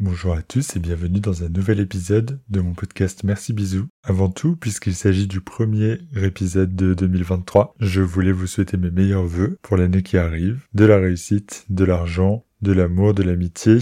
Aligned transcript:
Bonjour 0.00 0.32
à 0.32 0.42
tous 0.42 0.76
et 0.76 0.78
bienvenue 0.78 1.18
dans 1.18 1.42
un 1.42 1.48
nouvel 1.48 1.80
épisode 1.80 2.38
de 2.48 2.60
mon 2.60 2.72
podcast 2.72 3.24
Merci 3.24 3.52
Bisous. 3.52 3.88
Avant 4.04 4.30
tout, 4.30 4.54
puisqu'il 4.54 4.94
s'agit 4.94 5.26
du 5.26 5.40
premier 5.40 5.98
épisode 6.14 6.76
de 6.76 6.94
2023, 6.94 7.74
je 7.80 8.00
voulais 8.00 8.30
vous 8.30 8.46
souhaiter 8.46 8.76
mes 8.76 8.92
meilleurs 8.92 9.26
voeux 9.26 9.58
pour 9.60 9.76
l'année 9.76 10.04
qui 10.04 10.16
arrive, 10.16 10.64
de 10.72 10.84
la 10.84 10.98
réussite, 10.98 11.66
de 11.68 11.82
l'argent, 11.82 12.44
de 12.62 12.70
l'amour, 12.70 13.12
de 13.12 13.24
l'amitié, 13.24 13.78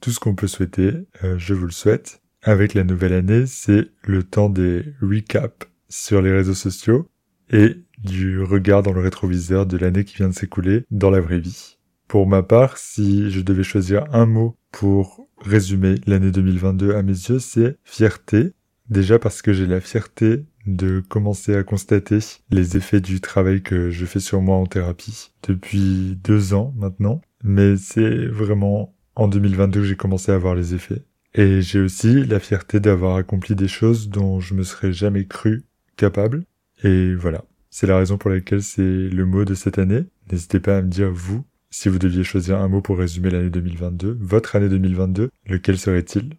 tout 0.00 0.12
ce 0.12 0.20
qu'on 0.20 0.36
peut 0.36 0.46
souhaiter, 0.46 0.92
euh, 1.24 1.36
je 1.38 1.54
vous 1.54 1.66
le 1.66 1.72
souhaite. 1.72 2.22
Avec 2.42 2.72
la 2.74 2.84
nouvelle 2.84 3.12
année, 3.12 3.46
c'est 3.46 3.88
le 4.04 4.22
temps 4.22 4.48
des 4.48 4.94
recaps 5.00 5.66
sur 5.88 6.22
les 6.22 6.30
réseaux 6.30 6.54
sociaux 6.54 7.08
et 7.50 7.82
du 7.98 8.40
regard 8.40 8.84
dans 8.84 8.92
le 8.92 9.00
rétroviseur 9.00 9.66
de 9.66 9.76
l'année 9.76 10.04
qui 10.04 10.14
vient 10.14 10.28
de 10.28 10.34
s'écouler 10.34 10.84
dans 10.92 11.10
la 11.10 11.20
vraie 11.20 11.40
vie. 11.40 11.78
Pour 12.12 12.26
ma 12.26 12.42
part, 12.42 12.76
si 12.76 13.30
je 13.30 13.40
devais 13.40 13.62
choisir 13.62 14.04
un 14.12 14.26
mot 14.26 14.54
pour 14.70 15.26
résumer 15.40 15.94
l'année 16.06 16.30
2022 16.30 16.94
à 16.94 17.02
mes 17.02 17.12
yeux, 17.12 17.38
c'est 17.38 17.78
fierté. 17.84 18.52
Déjà 18.90 19.18
parce 19.18 19.40
que 19.40 19.54
j'ai 19.54 19.64
la 19.64 19.80
fierté 19.80 20.44
de 20.66 21.00
commencer 21.00 21.56
à 21.56 21.62
constater 21.62 22.18
les 22.50 22.76
effets 22.76 23.00
du 23.00 23.22
travail 23.22 23.62
que 23.62 23.88
je 23.88 24.04
fais 24.04 24.20
sur 24.20 24.42
moi 24.42 24.56
en 24.56 24.66
thérapie 24.66 25.32
depuis 25.48 26.18
deux 26.22 26.52
ans 26.52 26.74
maintenant. 26.76 27.22
Mais 27.44 27.78
c'est 27.78 28.26
vraiment 28.26 28.94
en 29.14 29.26
2022 29.26 29.80
que 29.80 29.86
j'ai 29.86 29.96
commencé 29.96 30.32
à 30.32 30.36
voir 30.36 30.54
les 30.54 30.74
effets. 30.74 31.04
Et 31.32 31.62
j'ai 31.62 31.80
aussi 31.80 32.26
la 32.26 32.40
fierté 32.40 32.78
d'avoir 32.78 33.16
accompli 33.16 33.54
des 33.54 33.68
choses 33.68 34.10
dont 34.10 34.38
je 34.38 34.52
me 34.52 34.64
serais 34.64 34.92
jamais 34.92 35.24
cru 35.24 35.64
capable. 35.96 36.44
Et 36.84 37.14
voilà. 37.14 37.42
C'est 37.70 37.86
la 37.86 37.96
raison 37.96 38.18
pour 38.18 38.28
laquelle 38.28 38.62
c'est 38.62 38.82
le 38.82 39.24
mot 39.24 39.46
de 39.46 39.54
cette 39.54 39.78
année. 39.78 40.04
N'hésitez 40.30 40.60
pas 40.60 40.76
à 40.76 40.82
me 40.82 40.88
dire, 40.88 41.10
vous, 41.10 41.42
si 41.72 41.88
vous 41.88 41.98
deviez 41.98 42.22
choisir 42.22 42.60
un 42.60 42.68
mot 42.68 42.82
pour 42.82 42.98
résumer 42.98 43.30
l'année 43.30 43.50
2022, 43.50 44.18
votre 44.20 44.56
année 44.56 44.68
2022, 44.68 45.30
lequel 45.46 45.78
serait-il? 45.78 46.36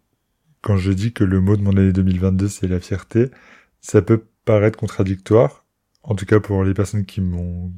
Quand 0.62 0.78
je 0.78 0.94
dis 0.94 1.12
que 1.12 1.24
le 1.24 1.42
mot 1.42 1.58
de 1.58 1.64
mon 1.64 1.76
année 1.76 1.92
2022 1.92 2.48
c'est 2.48 2.68
la 2.68 2.80
fierté, 2.80 3.32
ça 3.82 4.04
peut 4.04 4.24
paraître 4.46 4.78
contradictoire, 4.78 5.66
en 6.04 6.14
tout 6.14 6.26
cas 6.26 6.40
pour 6.40 6.64
les 6.64 6.76
personnes 6.76 7.06
qui 7.06 7.22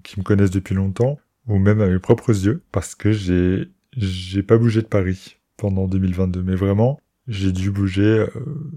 qui 0.04 0.20
me 0.20 0.24
connaissent 0.24 0.52
depuis 0.52 0.76
longtemps 0.76 1.18
ou 1.48 1.58
même 1.58 1.80
à 1.80 1.88
mes 1.88 2.00
propres 2.00 2.46
yeux 2.46 2.62
parce 2.74 2.94
que 2.94 3.14
j'ai 3.14 3.72
j'ai 3.96 4.44
pas 4.44 4.58
bougé 4.58 4.82
de 4.82 4.88
Paris 4.88 5.38
pendant 5.56 5.88
2022 5.88 6.44
mais 6.44 6.56
vraiment, 6.56 7.00
j'ai 7.30 7.54
dû 7.54 7.72
bouger 7.72 8.04
euh, 8.04 8.28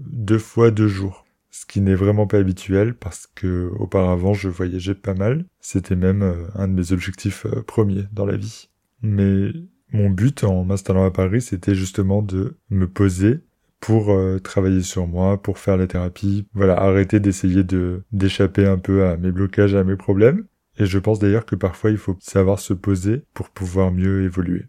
deux 0.07 0.39
fois 0.39 0.71
deux 0.71 0.87
jours 0.87 1.25
ce 1.51 1.65
qui 1.65 1.81
n'est 1.81 1.95
vraiment 1.95 2.27
pas 2.27 2.37
habituel 2.37 2.93
parce 2.93 3.27
que 3.27 3.71
auparavant 3.77 4.33
je 4.33 4.49
voyageais 4.49 4.95
pas 4.95 5.13
mal. 5.13 5.45
C'était 5.59 5.95
même 5.95 6.21
euh, 6.21 6.45
un 6.55 6.67
de 6.67 6.73
mes 6.73 6.91
objectifs 6.91 7.45
euh, 7.45 7.61
premiers 7.63 8.05
dans 8.11 8.25
la 8.25 8.37
vie. 8.37 8.69
Mais 9.01 9.51
mon 9.91 10.09
but 10.09 10.43
en 10.43 10.63
m'installant 10.63 11.05
à 11.05 11.11
Paris, 11.11 11.41
c'était 11.41 11.75
justement 11.75 12.21
de 12.21 12.57
me 12.69 12.87
poser 12.87 13.39
pour 13.79 14.11
euh, 14.11 14.39
travailler 14.39 14.83
sur 14.83 15.07
moi, 15.07 15.41
pour 15.41 15.57
faire 15.57 15.77
la 15.77 15.87
thérapie, 15.87 16.47
voilà, 16.53 16.79
arrêter 16.79 17.19
d'essayer 17.19 17.63
de 17.63 18.03
d'échapper 18.11 18.65
un 18.65 18.77
peu 18.77 19.05
à 19.05 19.17
mes 19.17 19.31
blocages, 19.31 19.75
à 19.75 19.83
mes 19.83 19.95
problèmes. 19.95 20.45
Et 20.77 20.85
je 20.85 20.99
pense 20.99 21.19
d'ailleurs 21.19 21.45
que 21.45 21.55
parfois 21.55 21.91
il 21.91 21.97
faut 21.97 22.17
savoir 22.19 22.59
se 22.59 22.73
poser 22.73 23.23
pour 23.33 23.49
pouvoir 23.49 23.91
mieux 23.91 24.23
évoluer. 24.23 24.65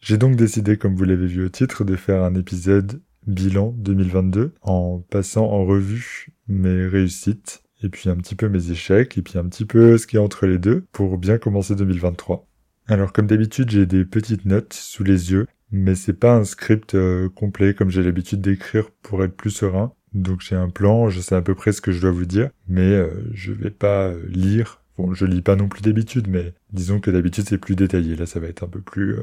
J'ai 0.00 0.16
donc 0.16 0.36
décidé, 0.36 0.76
comme 0.76 0.94
vous 0.94 1.04
l'avez 1.04 1.26
vu 1.26 1.44
au 1.44 1.48
titre, 1.48 1.84
de 1.84 1.96
faire 1.96 2.22
un 2.22 2.34
épisode 2.34 3.00
bilan 3.26 3.74
2022 3.78 4.54
en 4.62 5.00
passant 5.10 5.46
en 5.46 5.64
revue 5.64 6.28
mes 6.48 6.86
réussites 6.86 7.62
et 7.82 7.88
puis 7.88 8.08
un 8.08 8.16
petit 8.16 8.34
peu 8.34 8.48
mes 8.48 8.70
échecs 8.70 9.16
et 9.18 9.22
puis 9.22 9.38
un 9.38 9.44
petit 9.44 9.64
peu 9.64 9.98
ce 9.98 10.06
qui 10.06 10.16
est 10.16 10.20
entre 10.20 10.46
les 10.46 10.58
deux 10.58 10.86
pour 10.92 11.18
bien 11.18 11.38
commencer 11.38 11.74
2023. 11.74 12.46
Alors 12.86 13.12
comme 13.12 13.26
d'habitude 13.26 13.70
j'ai 13.70 13.86
des 13.86 14.04
petites 14.04 14.44
notes 14.44 14.72
sous 14.72 15.04
les 15.04 15.32
yeux 15.32 15.46
mais 15.70 15.94
c'est 15.94 16.14
pas 16.14 16.34
un 16.34 16.44
script 16.44 16.94
euh, 16.94 17.28
complet 17.28 17.74
comme 17.74 17.90
j'ai 17.90 18.02
l'habitude 18.02 18.40
d'écrire 18.40 18.90
pour 19.02 19.22
être 19.24 19.36
plus 19.36 19.50
serein. 19.50 19.92
Donc 20.14 20.40
j'ai 20.40 20.56
un 20.56 20.70
plan, 20.70 21.10
je 21.10 21.20
sais 21.20 21.34
à 21.34 21.42
peu 21.42 21.54
près 21.54 21.72
ce 21.72 21.80
que 21.80 21.92
je 21.92 22.00
dois 22.00 22.10
vous 22.10 22.24
dire, 22.24 22.50
mais 22.66 22.92
euh, 22.92 23.10
je 23.32 23.52
vais 23.52 23.70
pas 23.70 24.08
euh, 24.08 24.24
lire. 24.28 24.82
Bon, 24.96 25.12
je 25.12 25.26
lis 25.26 25.42
pas 25.42 25.54
non 25.54 25.68
plus 25.68 25.82
d'habitude, 25.82 26.28
mais 26.28 26.54
disons 26.72 26.98
que 27.00 27.10
d'habitude 27.10 27.44
c'est 27.46 27.58
plus 27.58 27.76
détaillé. 27.76 28.16
Là, 28.16 28.26
ça 28.26 28.40
va 28.40 28.48
être 28.48 28.64
un 28.64 28.68
peu 28.68 28.80
plus 28.80 29.16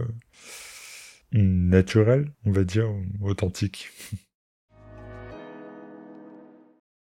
naturel, 1.31 2.31
on 2.45 2.51
va 2.51 2.63
dire, 2.63 2.89
authentique. 3.21 3.89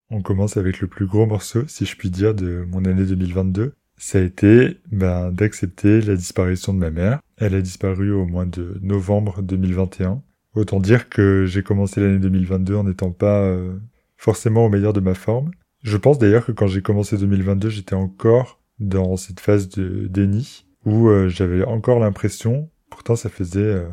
on 0.09 0.21
commence 0.21 0.57
avec 0.57 0.79
le 0.79 0.87
plus 0.87 1.05
gros 1.05 1.25
morceau, 1.25 1.67
si 1.67 1.85
je 1.85 1.95
puis 1.95 2.09
dire, 2.09 2.33
de 2.33 2.65
mon 2.69 2.85
année 2.85 3.05
2022. 3.05 3.73
Ça 3.97 4.19
a 4.19 4.21
été 4.21 4.77
ben, 4.91 5.31
d'accepter 5.31 6.01
la 6.01 6.15
disparition 6.15 6.73
de 6.73 6.79
ma 6.79 6.91
mère. 6.91 7.19
Elle 7.37 7.55
a 7.55 7.61
disparu 7.61 8.11
au 8.11 8.25
mois 8.25 8.45
de 8.45 8.77
novembre 8.81 9.41
2021. 9.41 10.21
Autant 10.53 10.79
dire 10.79 11.09
que 11.09 11.45
j'ai 11.45 11.63
commencé 11.63 11.99
l'année 11.99 12.19
2022 12.19 12.75
en 12.75 12.83
n'étant 12.83 13.11
pas 13.11 13.41
euh, 13.41 13.75
forcément 14.15 14.65
au 14.65 14.69
meilleur 14.69 14.93
de 14.93 14.99
ma 14.99 15.13
forme. 15.13 15.51
Je 15.83 15.97
pense 15.97 16.19
d'ailleurs 16.19 16.45
que 16.45 16.51
quand 16.51 16.67
j'ai 16.67 16.81
commencé 16.81 17.17
2022, 17.17 17.69
j'étais 17.69 17.95
encore 17.95 18.61
dans 18.79 19.17
cette 19.17 19.39
phase 19.39 19.69
de 19.69 20.07
déni 20.07 20.65
où 20.85 21.09
euh, 21.09 21.27
j'avais 21.27 21.63
encore 21.63 21.99
l'impression, 21.99 22.69
pourtant 22.89 23.15
ça 23.15 23.29
faisait 23.29 23.59
euh, 23.59 23.87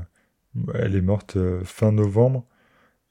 elle 0.75 0.97
est 0.97 1.01
morte 1.01 1.37
euh, 1.37 1.63
fin 1.65 1.93
novembre, 1.93 2.47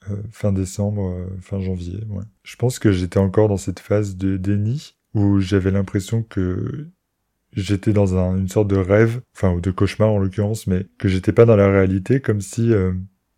euh, 0.09 0.17
fin 0.31 0.51
décembre, 0.51 1.09
euh, 1.09 1.27
fin 1.41 1.59
janvier. 1.59 2.03
Ouais. 2.09 2.23
Je 2.43 2.55
pense 2.55 2.79
que 2.79 2.91
j'étais 2.91 3.19
encore 3.19 3.49
dans 3.49 3.57
cette 3.57 3.79
phase 3.79 4.15
de 4.15 4.37
déni 4.37 4.95
où 5.13 5.39
j'avais 5.39 5.71
l'impression 5.71 6.23
que 6.23 6.87
j'étais 7.51 7.93
dans 7.93 8.17
un, 8.17 8.37
une 8.37 8.49
sorte 8.49 8.67
de 8.67 8.77
rêve, 8.77 9.21
enfin 9.35 9.51
ou 9.53 9.61
de 9.61 9.71
cauchemar 9.71 10.09
en 10.09 10.19
l'occurrence, 10.19 10.67
mais 10.67 10.87
que 10.97 11.07
j'étais 11.07 11.33
pas 11.33 11.45
dans 11.45 11.55
la 11.55 11.69
réalité, 11.69 12.19
comme 12.19 12.41
si, 12.41 12.71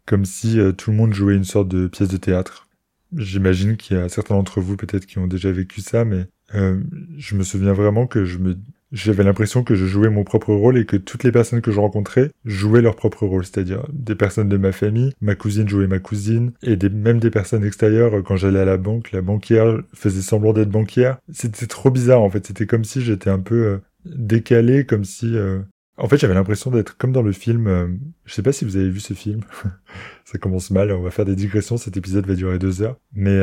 comme 0.06 0.24
si 0.24 0.58
tout 0.78 0.92
le 0.92 0.96
monde 0.96 1.14
jouait 1.14 1.36
une 1.36 1.44
sorte 1.44 1.68
de 1.68 1.88
pièce 1.88 2.08
de 2.08 2.16
théâtre. 2.16 2.70
J'imagine 3.14 3.76
qu'il 3.76 3.98
y 3.98 4.00
a 4.00 4.08
certains 4.08 4.36
d'entre 4.36 4.62
vous 4.62 4.78
peut-être 4.78 5.06
qui 5.06 5.18
ont 5.18 5.28
déjà 5.28 5.52
vécu 5.52 5.82
ça, 5.82 6.06
mais 6.06 6.28
je 6.54 7.36
me 7.36 7.44
souviens 7.44 7.74
vraiment 7.74 8.08
que 8.08 8.24
je 8.24 8.38
me 8.38 8.58
j'avais 8.92 9.24
l'impression 9.24 9.64
que 9.64 9.76
je 9.76 9.86
jouais 9.86 10.10
mon 10.10 10.24
propre 10.24 10.54
rôle 10.54 10.78
et 10.78 10.86
que 10.86 10.98
toutes 10.98 11.24
les 11.24 11.32
personnes 11.32 11.62
que 11.62 11.72
je 11.72 11.80
rencontrais 11.80 12.32
jouaient 12.46 12.82
leur 12.82 12.96
propre 12.96 13.26
rôle, 13.26 13.44
c'est-à-dire 13.44 13.86
des 13.92 14.16
personnes 14.16 14.50
de 14.50 14.58
ma 14.58 14.72
famille, 14.72 15.14
ma 15.22 15.36
cousine 15.36 15.68
jouait 15.68 15.88
ma 15.88 16.00
cousine, 16.00 16.52
et 16.64 16.76
des, 16.76 16.90
même 16.90 17.20
des 17.20 17.32
personnes 17.32 17.64
extérieures, 17.64 18.24
quand 18.24 18.38
j'allais 18.38 18.60
à 18.60 18.66
la 18.66 18.78
banque, 18.78 19.12
la 19.12 19.22
banquière 19.22 19.82
faisait 19.94 20.22
semblant 20.22 20.54
d'être 20.54 20.70
banquière. 20.70 21.18
C'était 21.32 21.68
trop 21.68 21.90
bizarre 21.90 22.22
en 22.22 22.30
fait, 22.30 22.46
c'était 22.46 22.68
comme 22.68 22.84
si 22.84 23.02
j'étais 23.02 23.30
un 23.30 23.40
peu 23.40 23.66
euh, 23.66 23.78
décalé, 24.06 24.86
comme 24.86 25.04
si... 25.04 25.36
Euh, 25.36 25.60
en 25.98 26.10
fait, 26.10 26.18
j'avais 26.18 26.34
l'impression 26.34 26.72
d'être 26.72 26.98
comme 26.98 27.14
dans 27.14 27.22
le 27.22 27.32
film. 27.32 27.68
Euh, 27.68 27.88
je 28.26 28.34
sais 28.34 28.44
pas 28.44 28.52
si 28.52 28.66
vous 28.66 28.76
avez 28.76 28.90
vu 28.90 29.00
ce 29.00 29.14
film. 29.14 29.42
Ça 30.26 30.38
commence 30.38 30.70
mal. 30.70 30.92
On 30.92 31.02
va 31.02 31.10
faire 31.10 31.24
des 31.24 31.38
digressions. 31.38 31.78
Cet 31.78 31.96
épisode 31.96 32.28
va 32.28 32.36
durer 32.36 32.60
deux 32.60 32.82
heures. 32.82 32.98
Mais 33.14 33.40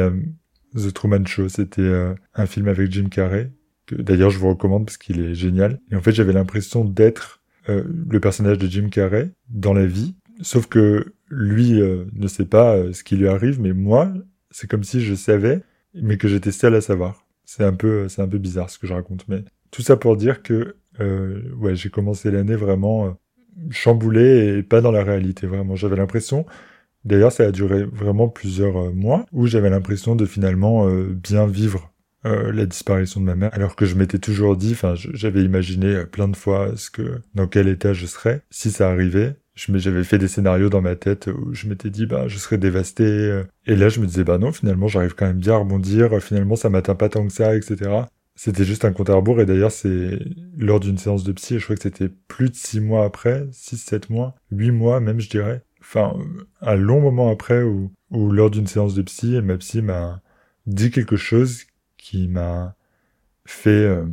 The 0.76 0.92
Truman 0.92 1.24
Show, 1.24 1.48
c'était 1.48 1.90
un 2.34 2.44
film 2.44 2.68
avec 2.68 2.92
Jim 2.92 3.08
Carrey 3.10 3.50
d'ailleurs 3.98 4.30
je 4.30 4.38
vous 4.38 4.48
recommande 4.48 4.86
parce 4.86 4.96
qu'il 4.96 5.20
est 5.20 5.34
génial. 5.34 5.80
Et 5.90 5.96
en 5.96 6.00
fait, 6.00 6.12
j'avais 6.12 6.32
l'impression 6.32 6.84
d'être 6.84 7.42
euh, 7.68 7.84
le 8.10 8.20
personnage 8.20 8.58
de 8.58 8.66
Jim 8.66 8.88
Carrey 8.90 9.30
dans 9.48 9.72
la 9.72 9.86
vie, 9.86 10.14
sauf 10.40 10.66
que 10.66 11.14
lui 11.30 11.80
euh, 11.80 12.04
ne 12.12 12.26
sait 12.26 12.44
pas 12.44 12.74
euh, 12.76 12.92
ce 12.92 13.04
qui 13.04 13.16
lui 13.16 13.28
arrive, 13.28 13.60
mais 13.60 13.72
moi, 13.72 14.12
c'est 14.50 14.68
comme 14.68 14.82
si 14.82 15.00
je 15.00 15.14
savais, 15.14 15.62
mais 15.94 16.16
que 16.16 16.26
j'étais 16.26 16.50
seul 16.50 16.74
à 16.74 16.80
savoir. 16.80 17.24
C'est 17.44 17.64
un 17.64 17.74
peu, 17.74 18.08
c'est 18.08 18.22
un 18.22 18.28
peu 18.28 18.38
bizarre 18.38 18.68
ce 18.70 18.78
que 18.78 18.86
je 18.86 18.94
raconte, 18.94 19.26
mais 19.28 19.44
tout 19.70 19.82
ça 19.82 19.96
pour 19.96 20.16
dire 20.16 20.42
que 20.42 20.76
ouais, 21.58 21.74
j'ai 21.74 21.88
commencé 21.88 22.30
l'année 22.30 22.54
vraiment 22.54 23.16
chamboulé 23.70 24.58
et 24.58 24.62
pas 24.62 24.80
dans 24.80 24.92
la 24.92 25.02
réalité 25.02 25.46
vraiment. 25.46 25.74
J'avais 25.74 25.96
l'impression 25.96 26.46
D'ailleurs, 27.04 27.32
ça 27.32 27.44
a 27.44 27.50
duré 27.50 27.82
vraiment 27.82 28.28
plusieurs 28.28 28.94
mois 28.94 29.26
où 29.32 29.48
j'avais 29.48 29.70
l'impression 29.70 30.14
de 30.14 30.24
finalement 30.24 30.86
bien 30.88 31.46
vivre 31.46 31.91
euh, 32.24 32.52
la 32.52 32.66
disparition 32.66 33.20
de 33.20 33.26
ma 33.26 33.34
mère, 33.34 33.50
alors 33.52 33.76
que 33.76 33.84
je 33.84 33.94
m'étais 33.96 34.18
toujours 34.18 34.56
dit, 34.56 34.72
enfin, 34.72 34.94
j'avais 34.94 35.42
imaginé 35.42 35.88
euh, 35.88 36.04
plein 36.04 36.28
de 36.28 36.36
fois 36.36 36.76
ce 36.76 36.90
que, 36.90 37.20
dans 37.34 37.46
quel 37.46 37.68
état 37.68 37.92
je 37.92 38.06
serais 38.06 38.42
si 38.50 38.70
ça 38.70 38.90
arrivait, 38.90 39.36
j'avais 39.54 40.04
fait 40.04 40.18
des 40.18 40.28
scénarios 40.28 40.70
dans 40.70 40.80
ma 40.80 40.96
tête 40.96 41.28
où 41.28 41.52
je 41.52 41.68
m'étais 41.68 41.90
dit 41.90 42.06
bah 42.06 42.26
je 42.26 42.38
serais 42.38 42.56
dévasté 42.56 43.42
et 43.66 43.76
là 43.76 43.90
je 43.90 44.00
me 44.00 44.06
disais 44.06 44.24
bah 44.24 44.38
non 44.38 44.50
finalement 44.50 44.88
j'arrive 44.88 45.14
quand 45.14 45.26
même 45.26 45.38
bien 45.38 45.52
à 45.54 45.58
rebondir. 45.58 46.22
Finalement 46.22 46.56
ça 46.56 46.70
m'atteint 46.70 46.94
pas 46.94 47.10
tant 47.10 47.26
que 47.26 47.32
ça 47.34 47.54
etc 47.54 48.06
c'était 48.34 48.64
juste 48.64 48.84
un 48.84 48.92
compte 48.92 49.10
à 49.10 49.14
rebours 49.14 49.40
et 49.40 49.46
d'ailleurs 49.46 49.70
c'est 49.70 50.18
lors 50.56 50.80
d'une 50.80 50.98
séance 50.98 51.24
de 51.24 51.32
psy 51.32 51.58
je 51.58 51.64
crois 51.64 51.76
que 51.76 51.82
c'était 51.82 52.08
plus 52.08 52.48
de 52.48 52.54
six 52.54 52.80
mois 52.80 53.04
après 53.04 53.46
six 53.52 53.76
sept 53.76 54.10
mois 54.10 54.34
huit 54.50 54.70
mois 54.70 55.00
même 55.00 55.20
je 55.20 55.28
dirais. 55.28 55.62
Enfin 55.80 56.14
un 56.60 56.76
long 56.76 57.00
moment 57.00 57.30
après 57.30 57.62
où, 57.62 57.92
où 58.10 58.30
lors 58.30 58.50
d'une 58.50 58.66
séance 58.66 58.94
de 58.94 59.02
psy 59.02 59.40
ma 59.42 59.56
psy 59.58 59.82
m'a 59.82 60.22
dit 60.66 60.90
quelque 60.90 61.16
chose 61.16 61.64
qui 62.12 62.28
m'a 62.28 62.76
fait 63.46 63.70
euh, 63.70 64.04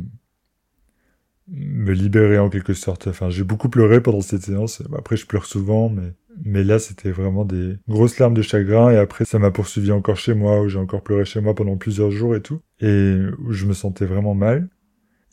me 1.48 1.92
libérer 1.92 2.38
en 2.38 2.48
quelque 2.48 2.72
sorte. 2.72 3.08
Enfin, 3.08 3.28
j'ai 3.28 3.44
beaucoup 3.44 3.68
pleuré 3.68 4.00
pendant 4.00 4.22
cette 4.22 4.42
séance. 4.42 4.82
Après, 4.96 5.18
je 5.18 5.26
pleure 5.26 5.44
souvent, 5.44 5.90
mais 5.90 6.14
mais 6.42 6.64
là, 6.64 6.78
c'était 6.78 7.10
vraiment 7.10 7.44
des 7.44 7.76
grosses 7.88 8.18
larmes 8.18 8.32
de 8.32 8.40
chagrin. 8.40 8.90
Et 8.90 8.96
après, 8.96 9.26
ça 9.26 9.38
m'a 9.38 9.50
poursuivi 9.50 9.92
encore 9.92 10.16
chez 10.16 10.32
moi, 10.32 10.62
où 10.62 10.68
j'ai 10.68 10.78
encore 10.78 11.02
pleuré 11.02 11.26
chez 11.26 11.42
moi 11.42 11.54
pendant 11.54 11.76
plusieurs 11.76 12.10
jours 12.10 12.34
et 12.34 12.40
tout, 12.40 12.62
et 12.80 13.16
où 13.38 13.52
je 13.52 13.66
me 13.66 13.74
sentais 13.74 14.06
vraiment 14.06 14.34
mal. 14.34 14.68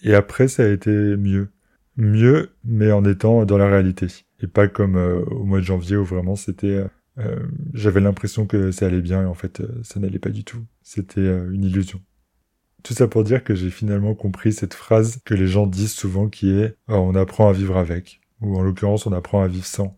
Et 0.03 0.13
après, 0.13 0.49
ça 0.49 0.63
a 0.63 0.67
été 0.67 0.91
mieux, 0.91 1.49
mieux, 1.95 2.49
mais 2.65 2.91
en 2.91 3.05
étant 3.05 3.45
dans 3.45 3.57
la 3.57 3.69
réalité, 3.69 4.07
et 4.41 4.47
pas 4.47 4.67
comme 4.67 4.97
euh, 4.97 5.23
au 5.25 5.45
mois 5.45 5.59
de 5.59 5.63
janvier 5.63 5.95
où 5.95 6.03
vraiment 6.03 6.35
c'était 6.35 6.83
euh, 7.17 7.47
j'avais 7.73 8.01
l'impression 8.01 8.45
que 8.45 8.71
ça 8.71 8.87
allait 8.87 9.01
bien 9.01 9.23
et 9.23 9.25
en 9.25 9.33
fait 9.33 9.63
ça 9.83 9.99
n'allait 10.01 10.19
pas 10.19 10.29
du 10.29 10.43
tout. 10.43 10.65
C'était 10.83 11.21
une 11.21 11.63
illusion. 11.63 12.01
Tout 12.83 12.93
ça 12.93 13.07
pour 13.07 13.23
dire 13.23 13.43
que 13.43 13.55
j'ai 13.55 13.69
finalement 13.69 14.15
compris 14.15 14.53
cette 14.53 14.73
phrase 14.73 15.19
que 15.25 15.33
les 15.33 15.47
gens 15.47 15.67
disent 15.67 15.93
souvent 15.93 16.29
qui 16.29 16.51
est 16.51 16.75
oh, 16.89 16.93
on 16.93 17.15
apprend 17.15 17.49
à 17.49 17.53
vivre 17.53 17.77
avec 17.77 18.21
ou 18.41 18.57
en 18.57 18.61
l'occurrence 18.61 19.05
on 19.07 19.13
apprend 19.13 19.41
à 19.41 19.47
vivre 19.47 19.65
sans. 19.65 19.97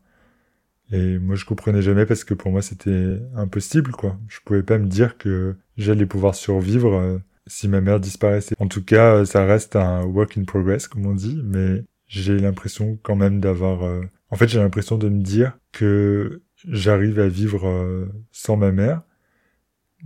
Et 0.91 1.19
moi 1.19 1.35
je 1.35 1.45
comprenais 1.45 1.81
jamais 1.81 2.05
parce 2.05 2.23
que 2.23 2.33
pour 2.33 2.51
moi 2.51 2.61
c'était 2.61 3.19
impossible 3.35 3.91
quoi. 3.91 4.17
Je 4.27 4.39
pouvais 4.43 4.63
pas 4.63 4.77
me 4.77 4.87
dire 4.87 5.17
que 5.17 5.55
j'allais 5.77 6.05
pouvoir 6.05 6.35
survivre 6.35 6.95
euh, 6.95 7.19
si 7.47 7.67
ma 7.67 7.81
mère 7.81 7.99
disparaissait. 7.99 8.55
En 8.59 8.67
tout 8.67 8.83
cas, 8.83 9.15
euh, 9.17 9.25
ça 9.25 9.45
reste 9.45 9.75
un 9.75 10.03
work 10.03 10.37
in 10.37 10.45
progress 10.45 10.87
comme 10.87 11.05
on 11.05 11.13
dit, 11.13 11.39
mais 11.43 11.83
j'ai 12.07 12.39
l'impression 12.39 12.97
quand 13.03 13.15
même 13.15 13.39
d'avoir 13.39 13.83
euh, 13.83 14.01
en 14.31 14.35
fait, 14.35 14.47
j'ai 14.47 14.59
l'impression 14.59 14.97
de 14.97 15.09
me 15.09 15.21
dire 15.21 15.57
que 15.71 16.41
j'arrive 16.67 17.19
à 17.19 17.27
vivre 17.27 18.07
sans 18.31 18.57
ma 18.57 18.71
mère 18.71 19.01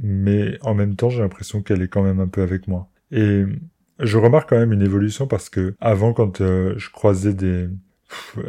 mais 0.01 0.57
en 0.62 0.74
même 0.74 0.95
temps, 0.95 1.10
j'ai 1.10 1.22
l'impression 1.22 1.62
qu'elle 1.62 1.81
est 1.81 1.88
quand 1.88 2.04
même 2.04 2.19
un 2.19 2.28
peu 2.28 2.42
avec 2.42 2.68
moi. 2.68 2.90
Et 3.12 3.44
je 4.00 4.18
remarque 4.18 4.50
quand 4.50 4.57
même 4.57 4.74
une 4.74 4.81
évolution 4.81 5.28
parce 5.28 5.50
que 5.50 5.75
avant, 5.80 6.13
quand 6.13 6.42
euh, 6.42 6.74
je 6.78 6.90
croisais 6.90 7.34
des, 7.34 7.69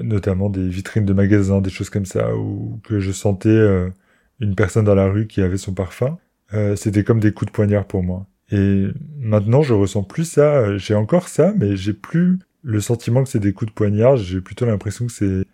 notamment 0.03 0.49
des 0.51 0.69
vitrines 0.69 1.05
de 1.05 1.13
magasins, 1.13 1.61
des 1.61 1.71
choses 1.71 1.91
comme 1.91 2.07
ça, 2.07 2.35
ou 2.37 2.81
que 2.85 3.01
je 3.01 3.13
sentais 3.13 3.49
euh, 3.49 3.91
une 4.41 4.55
personne 4.55 4.85
dans 4.85 4.95
la 4.95 5.09
rue 5.09 5.27
qui 5.27 5.43
avait 5.43 5.59
son 5.59 5.75
parfum, 5.75 6.19
euh, 6.55 6.77
c'était 6.77 7.05
comme 7.05 7.21
des 7.21 7.33
coups 7.33 7.51
de 7.51 7.55
poignard 7.55 7.87
pour 7.87 8.03
moi. 8.03 8.27
Et 8.51 8.87
maintenant, 9.19 9.63
je 9.63 9.75
ressens 9.75 10.03
plus 10.05 10.25
ça. 10.25 10.77
J'ai 10.77 10.95
encore 10.95 11.29
ça, 11.29 11.53
mais 11.57 11.77
j'ai 11.77 11.95
plus 11.95 12.39
le 12.63 12.81
sentiment 12.81 13.23
que 13.23 13.29
c'est 13.29 13.41
des 13.41 13.53
coups 13.53 13.71
de 13.71 13.75
poignard. 13.75 14.17
J'ai 14.17 14.41
plutôt 14.41 14.67
l'impression 14.67 15.07
que 15.07 15.13
c'est 15.13 15.45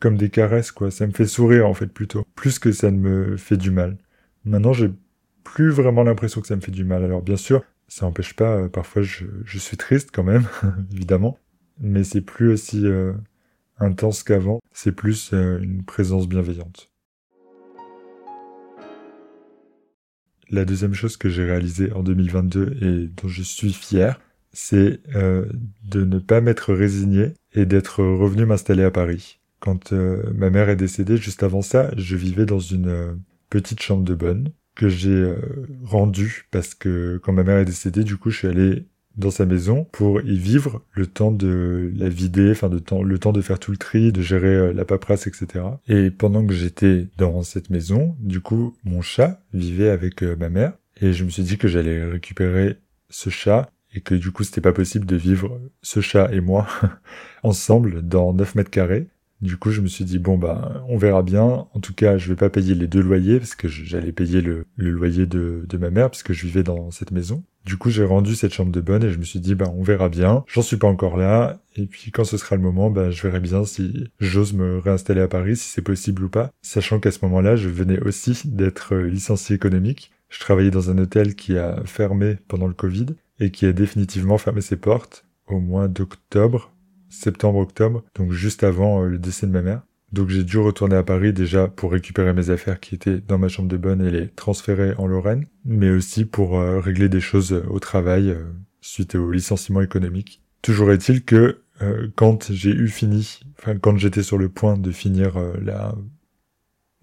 comme 0.00 0.16
des 0.16 0.30
caresses, 0.30 0.70
quoi. 0.70 0.90
Ça 0.90 1.06
me 1.06 1.12
fait 1.12 1.26
sourire, 1.26 1.66
en 1.66 1.74
fait, 1.74 1.88
plutôt. 1.88 2.24
Plus 2.36 2.58
que 2.58 2.72
ça 2.72 2.90
ne 2.90 2.98
me 2.98 3.36
fait 3.36 3.56
du 3.56 3.70
mal. 3.70 3.96
Maintenant, 4.44 4.72
j'ai 4.72 4.90
plus 5.54 5.70
vraiment 5.70 6.02
l'impression 6.02 6.42
que 6.42 6.46
ça 6.46 6.56
me 6.56 6.60
fait 6.60 6.70
du 6.70 6.84
mal. 6.84 7.02
Alors 7.02 7.22
bien 7.22 7.38
sûr, 7.38 7.64
ça 7.88 8.04
n'empêche 8.04 8.34
pas, 8.34 8.56
euh, 8.56 8.68
parfois 8.68 9.02
je, 9.02 9.24
suis 9.58 9.76
triste 9.76 10.10
quand 10.12 10.22
même, 10.22 10.46
évidemment, 10.92 11.38
mais 11.80 12.04
c'est 12.04 12.20
plus 12.20 12.52
aussi 12.52 12.86
euh, 12.86 13.14
intense 13.78 14.22
qu'avant, 14.22 14.60
c'est 14.72 14.92
plus 14.92 15.30
euh, 15.32 15.58
une 15.62 15.84
présence 15.84 16.28
bienveillante. 16.28 16.90
La 20.50 20.64
deuxième 20.64 20.94
chose 20.94 21.16
que 21.16 21.30
j'ai 21.30 21.44
réalisée 21.44 21.92
en 21.92 22.02
2022 22.02 22.76
et 22.82 23.08
dont 23.08 23.28
je 23.28 23.42
suis 23.42 23.72
fier, 23.72 24.20
c'est 24.52 25.02
de 25.12 26.04
ne 26.04 26.18
pas 26.18 26.40
m'être 26.40 26.72
résigné 26.72 27.34
et 27.52 27.66
d'être 27.66 28.02
revenu 28.02 28.46
m'installer 28.46 28.82
à 28.82 28.90
Paris. 28.90 29.40
Quand 29.60 29.92
ma 29.92 30.48
mère 30.48 30.70
est 30.70 30.76
décédée, 30.76 31.18
juste 31.18 31.42
avant 31.42 31.60
ça, 31.60 31.90
je 31.98 32.16
vivais 32.16 32.46
dans 32.46 32.60
une 32.60 33.18
petite 33.50 33.82
chambre 33.82 34.04
de 34.04 34.14
bonne 34.14 34.50
que 34.78 34.88
j'ai 34.88 35.10
euh, 35.10 35.36
rendu 35.82 36.46
parce 36.52 36.74
que 36.74 37.20
quand 37.22 37.32
ma 37.32 37.42
mère 37.42 37.58
est 37.58 37.64
décédée, 37.64 38.04
du 38.04 38.16
coup, 38.16 38.30
je 38.30 38.38
suis 38.38 38.48
allé 38.48 38.86
dans 39.16 39.32
sa 39.32 39.44
maison 39.44 39.88
pour 39.90 40.20
y 40.20 40.38
vivre 40.38 40.84
le 40.92 41.08
temps 41.08 41.32
de 41.32 41.92
la 41.96 42.08
vider, 42.08 42.52
enfin 42.52 42.68
de 42.68 42.78
temps, 42.78 43.02
le 43.02 43.18
temps 43.18 43.32
de 43.32 43.40
faire 43.40 43.58
tout 43.58 43.72
le 43.72 43.76
tri, 43.76 44.12
de 44.12 44.22
gérer 44.22 44.54
euh, 44.54 44.72
la 44.72 44.84
paperasse, 44.84 45.26
etc. 45.26 45.64
Et 45.88 46.12
pendant 46.12 46.46
que 46.46 46.54
j'étais 46.54 47.08
dans 47.18 47.42
cette 47.42 47.70
maison, 47.70 48.16
du 48.20 48.40
coup, 48.40 48.76
mon 48.84 49.02
chat 49.02 49.42
vivait 49.52 49.90
avec 49.90 50.22
euh, 50.22 50.36
ma 50.36 50.48
mère 50.48 50.74
et 51.00 51.12
je 51.12 51.24
me 51.24 51.30
suis 51.30 51.42
dit 51.42 51.58
que 51.58 51.66
j'allais 51.66 52.04
récupérer 52.04 52.76
ce 53.10 53.30
chat 53.30 53.70
et 53.92 54.00
que 54.00 54.14
du 54.14 54.30
coup, 54.30 54.44
c'était 54.44 54.60
pas 54.60 54.72
possible 54.72 55.06
de 55.06 55.16
vivre 55.16 55.60
ce 55.82 56.00
chat 56.00 56.32
et 56.32 56.40
moi 56.40 56.68
ensemble 57.42 58.02
dans 58.02 58.32
9 58.32 58.54
mètres 58.54 58.70
carrés. 58.70 59.08
Du 59.40 59.56
coup, 59.56 59.70
je 59.70 59.80
me 59.80 59.86
suis 59.86 60.04
dit 60.04 60.18
bon 60.18 60.36
bah 60.36 60.84
on 60.88 60.96
verra 60.96 61.22
bien. 61.22 61.66
En 61.72 61.80
tout 61.80 61.94
cas, 61.94 62.18
je 62.18 62.28
vais 62.28 62.36
pas 62.36 62.50
payer 62.50 62.74
les 62.74 62.88
deux 62.88 63.00
loyers 63.00 63.38
parce 63.38 63.54
que 63.54 63.68
j'allais 63.68 64.12
payer 64.12 64.40
le, 64.40 64.66
loyer 64.76 65.26
de, 65.26 65.64
de 65.68 65.78
ma 65.78 65.90
mère 65.90 66.10
puisque 66.10 66.32
je 66.32 66.46
vivais 66.46 66.64
dans 66.64 66.90
cette 66.90 67.12
maison. 67.12 67.44
Du 67.64 67.76
coup, 67.76 67.90
j'ai 67.90 68.04
rendu 68.04 68.34
cette 68.34 68.52
chambre 68.52 68.72
de 68.72 68.80
bonne 68.80 69.04
et 69.04 69.10
je 69.10 69.18
me 69.18 69.24
suis 69.24 69.40
dit 69.40 69.54
bah 69.54 69.72
on 69.76 69.82
verra 69.82 70.08
bien. 70.08 70.44
J'en 70.48 70.62
suis 70.62 70.76
pas 70.76 70.88
encore 70.88 71.16
là 71.16 71.60
et 71.76 71.86
puis 71.86 72.10
quand 72.10 72.24
ce 72.24 72.36
sera 72.36 72.56
le 72.56 72.62
moment, 72.62 72.90
bah 72.90 73.10
je 73.10 73.22
verrai 73.22 73.40
bien 73.40 73.64
si 73.64 74.08
j'ose 74.18 74.54
me 74.54 74.78
réinstaller 74.78 75.20
à 75.20 75.28
Paris, 75.28 75.56
si 75.56 75.68
c'est 75.68 75.82
possible 75.82 76.24
ou 76.24 76.28
pas. 76.28 76.50
Sachant 76.62 76.98
qu'à 76.98 77.12
ce 77.12 77.24
moment-là, 77.26 77.54
je 77.54 77.68
venais 77.68 78.00
aussi 78.00 78.40
d'être 78.44 78.96
licencié 78.96 79.54
économique. 79.54 80.10
Je 80.30 80.40
travaillais 80.40 80.70
dans 80.70 80.90
un 80.90 80.98
hôtel 80.98 81.34
qui 81.34 81.56
a 81.56 81.82
fermé 81.84 82.38
pendant 82.48 82.66
le 82.66 82.74
Covid 82.74 83.06
et 83.38 83.50
qui 83.50 83.66
a 83.66 83.72
définitivement 83.72 84.38
fermé 84.38 84.60
ses 84.60 84.76
portes 84.76 85.24
au 85.46 85.60
mois 85.60 85.88
d'octobre 85.88 86.72
septembre-octobre, 87.18 88.04
donc 88.14 88.32
juste 88.32 88.64
avant 88.64 89.02
euh, 89.02 89.08
le 89.08 89.18
décès 89.18 89.46
de 89.46 89.52
ma 89.52 89.62
mère. 89.62 89.82
Donc 90.12 90.30
j'ai 90.30 90.44
dû 90.44 90.58
retourner 90.58 90.96
à 90.96 91.02
Paris 91.02 91.32
déjà 91.32 91.68
pour 91.68 91.92
récupérer 91.92 92.32
mes 92.32 92.48
affaires 92.50 92.80
qui 92.80 92.94
étaient 92.94 93.20
dans 93.20 93.38
ma 93.38 93.48
chambre 93.48 93.68
de 93.68 93.76
bonne 93.76 94.00
et 94.00 94.10
les 94.10 94.28
transférer 94.28 94.94
en 94.96 95.06
Lorraine, 95.06 95.46
mais 95.64 95.90
aussi 95.90 96.24
pour 96.24 96.58
euh, 96.58 96.80
régler 96.80 97.08
des 97.08 97.20
choses 97.20 97.52
euh, 97.52 97.62
au 97.68 97.78
travail 97.78 98.34
suite 98.80 99.14
au 99.14 99.30
licenciement 99.30 99.82
économique. 99.82 100.42
Toujours 100.62 100.90
est-il 100.92 101.24
que 101.24 101.60
quand 102.16 102.50
j'ai 102.50 102.72
eu 102.72 102.88
fini, 102.88 103.38
enfin 103.56 103.78
quand 103.78 103.96
j'étais 103.96 104.24
sur 104.24 104.36
le 104.36 104.48
point 104.48 104.76
de 104.76 104.90
finir 104.90 105.38
la, 105.62 105.94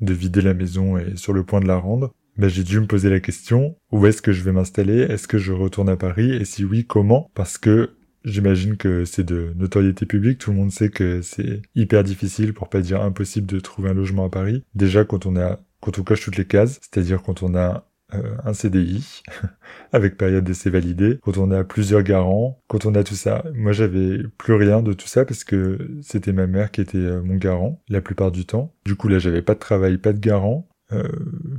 de 0.01 0.13
vider 0.13 0.41
la 0.41 0.53
maison 0.53 0.97
et 0.97 1.15
sur 1.15 1.31
le 1.31 1.45
point 1.45 1.61
de 1.61 1.67
la 1.67 1.77
rendre, 1.77 2.13
ben 2.37 2.49
j'ai 2.49 2.63
dû 2.63 2.81
me 2.81 2.85
poser 2.85 3.09
la 3.09 3.21
question 3.21 3.77
où 3.91 4.05
est-ce 4.05 4.21
que 4.21 4.33
je 4.33 4.43
vais 4.43 4.51
m'installer? 4.51 4.99
Est-ce 4.99 5.27
que 5.27 5.37
je 5.37 5.53
retourne 5.53 5.87
à 5.87 5.95
Paris? 5.95 6.31
Et 6.31 6.43
si 6.43 6.65
oui, 6.65 6.85
comment? 6.85 7.31
Parce 7.33 7.57
que 7.57 7.91
J'imagine 8.25 8.75
que 8.75 9.05
c'est 9.05 9.23
de 9.23 9.53
notoriété 9.55 10.05
publique, 10.05 10.39
tout 10.39 10.51
le 10.51 10.57
monde 10.57 10.71
sait 10.71 10.89
que 10.89 11.21
c'est 11.21 11.61
hyper 11.75 12.03
difficile, 12.03 12.53
pour 12.53 12.69
pas 12.69 12.81
dire 12.81 13.01
impossible, 13.01 13.45
de 13.47 13.59
trouver 13.59 13.89
un 13.89 13.93
logement 13.93 14.25
à 14.25 14.29
Paris. 14.29 14.63
Déjà 14.73 15.05
quand 15.05 15.25
on 15.25 15.35
a, 15.35 15.59
quand 15.79 15.99
on 15.99 16.03
coche 16.03 16.23
toutes 16.25 16.37
les 16.37 16.45
cases, 16.45 16.79
c'est-à-dire 16.81 17.21
quand 17.21 17.43
on 17.43 17.55
a 17.55 17.87
euh, 18.13 18.35
un 18.43 18.53
CDI 18.53 19.23
avec 19.91 20.17
période 20.17 20.43
d'essai 20.43 20.69
validée, 20.69 21.19
quand 21.21 21.37
on 21.37 21.51
a 21.51 21.63
plusieurs 21.63 22.03
garants, 22.03 22.59
quand 22.67 22.85
on 22.85 22.95
a 22.95 23.03
tout 23.03 23.15
ça. 23.15 23.43
Moi, 23.53 23.71
j'avais 23.71 24.19
plus 24.37 24.53
rien 24.53 24.81
de 24.81 24.93
tout 24.93 25.07
ça 25.07 25.25
parce 25.25 25.43
que 25.43 25.77
c'était 26.01 26.33
ma 26.33 26.47
mère 26.47 26.71
qui 26.71 26.81
était 26.81 26.97
euh, 26.97 27.21
mon 27.21 27.35
garant 27.35 27.81
la 27.89 28.01
plupart 28.01 28.31
du 28.31 28.45
temps. 28.45 28.73
Du 28.85 28.95
coup, 28.95 29.07
là, 29.07 29.19
j'avais 29.19 29.41
pas 29.41 29.53
de 29.53 29.59
travail, 29.59 29.97
pas 29.97 30.13
de 30.13 30.19
garant. 30.19 30.67
Euh, 30.91 31.03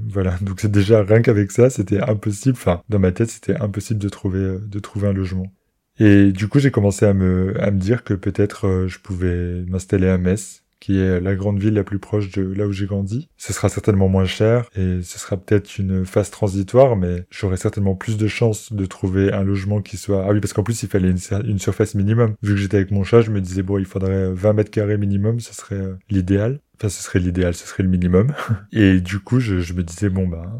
voilà, 0.08 0.36
donc 0.40 0.60
c'est 0.60 0.70
déjà 0.70 1.02
rien 1.02 1.20
qu'avec 1.20 1.50
ça, 1.50 1.68
c'était 1.70 2.00
impossible. 2.00 2.56
Enfin, 2.56 2.82
dans 2.88 2.98
ma 2.98 3.12
tête, 3.12 3.30
c'était 3.30 3.56
impossible 3.56 3.98
de 3.98 4.08
trouver 4.08 4.38
euh, 4.38 4.58
de 4.58 4.78
trouver 4.78 5.08
un 5.08 5.12
logement. 5.12 5.52
Et 5.98 6.32
du 6.32 6.48
coup, 6.48 6.58
j'ai 6.58 6.70
commencé 6.70 7.06
à 7.06 7.14
me, 7.14 7.60
à 7.62 7.70
me 7.70 7.78
dire 7.78 8.04
que 8.04 8.14
peut-être 8.14 8.66
euh, 8.66 8.88
je 8.88 8.98
pouvais 8.98 9.64
m'installer 9.66 10.08
à 10.08 10.18
Metz, 10.18 10.64
qui 10.78 10.98
est 10.98 11.20
la 11.20 11.34
grande 11.34 11.58
ville 11.58 11.74
la 11.74 11.84
plus 11.84 11.98
proche 11.98 12.30
de 12.30 12.42
là 12.42 12.66
où 12.66 12.72
j'ai 12.72 12.86
grandi. 12.86 13.28
Ce 13.36 13.52
sera 13.52 13.68
certainement 13.68 14.08
moins 14.08 14.26
cher 14.26 14.68
et 14.76 15.00
ce 15.02 15.18
sera 15.18 15.36
peut-être 15.36 15.78
une 15.78 16.04
phase 16.04 16.30
transitoire, 16.30 16.96
mais 16.96 17.24
j'aurai 17.30 17.56
certainement 17.56 17.94
plus 17.94 18.16
de 18.16 18.26
chances 18.26 18.72
de 18.72 18.86
trouver 18.86 19.32
un 19.32 19.42
logement 19.42 19.80
qui 19.80 19.96
soit... 19.96 20.24
Ah 20.26 20.32
oui, 20.32 20.40
parce 20.40 20.52
qu'en 20.52 20.62
plus, 20.62 20.82
il 20.82 20.88
fallait 20.88 21.10
une, 21.10 21.58
surface 21.58 21.94
minimum. 21.94 22.34
Vu 22.42 22.54
que 22.54 22.60
j'étais 22.60 22.76
avec 22.76 22.90
mon 22.90 23.04
chat, 23.04 23.22
je 23.22 23.30
me 23.30 23.40
disais, 23.40 23.62
bon, 23.62 23.78
il 23.78 23.86
faudrait 23.86 24.30
20 24.32 24.52
mètres 24.52 24.70
carrés 24.70 24.98
minimum, 24.98 25.40
ce 25.40 25.54
serait 25.54 25.76
euh, 25.76 25.94
l'idéal. 26.10 26.60
Enfin, 26.76 26.90
ce 26.90 27.02
serait 27.02 27.20
l'idéal, 27.20 27.54
ce 27.54 27.66
serait 27.66 27.82
le 27.82 27.88
minimum. 27.88 28.32
et 28.72 29.00
du 29.00 29.18
coup, 29.18 29.40
je, 29.40 29.60
je 29.60 29.72
me 29.72 29.82
disais, 29.82 30.10
bon, 30.10 30.28
bah, 30.28 30.52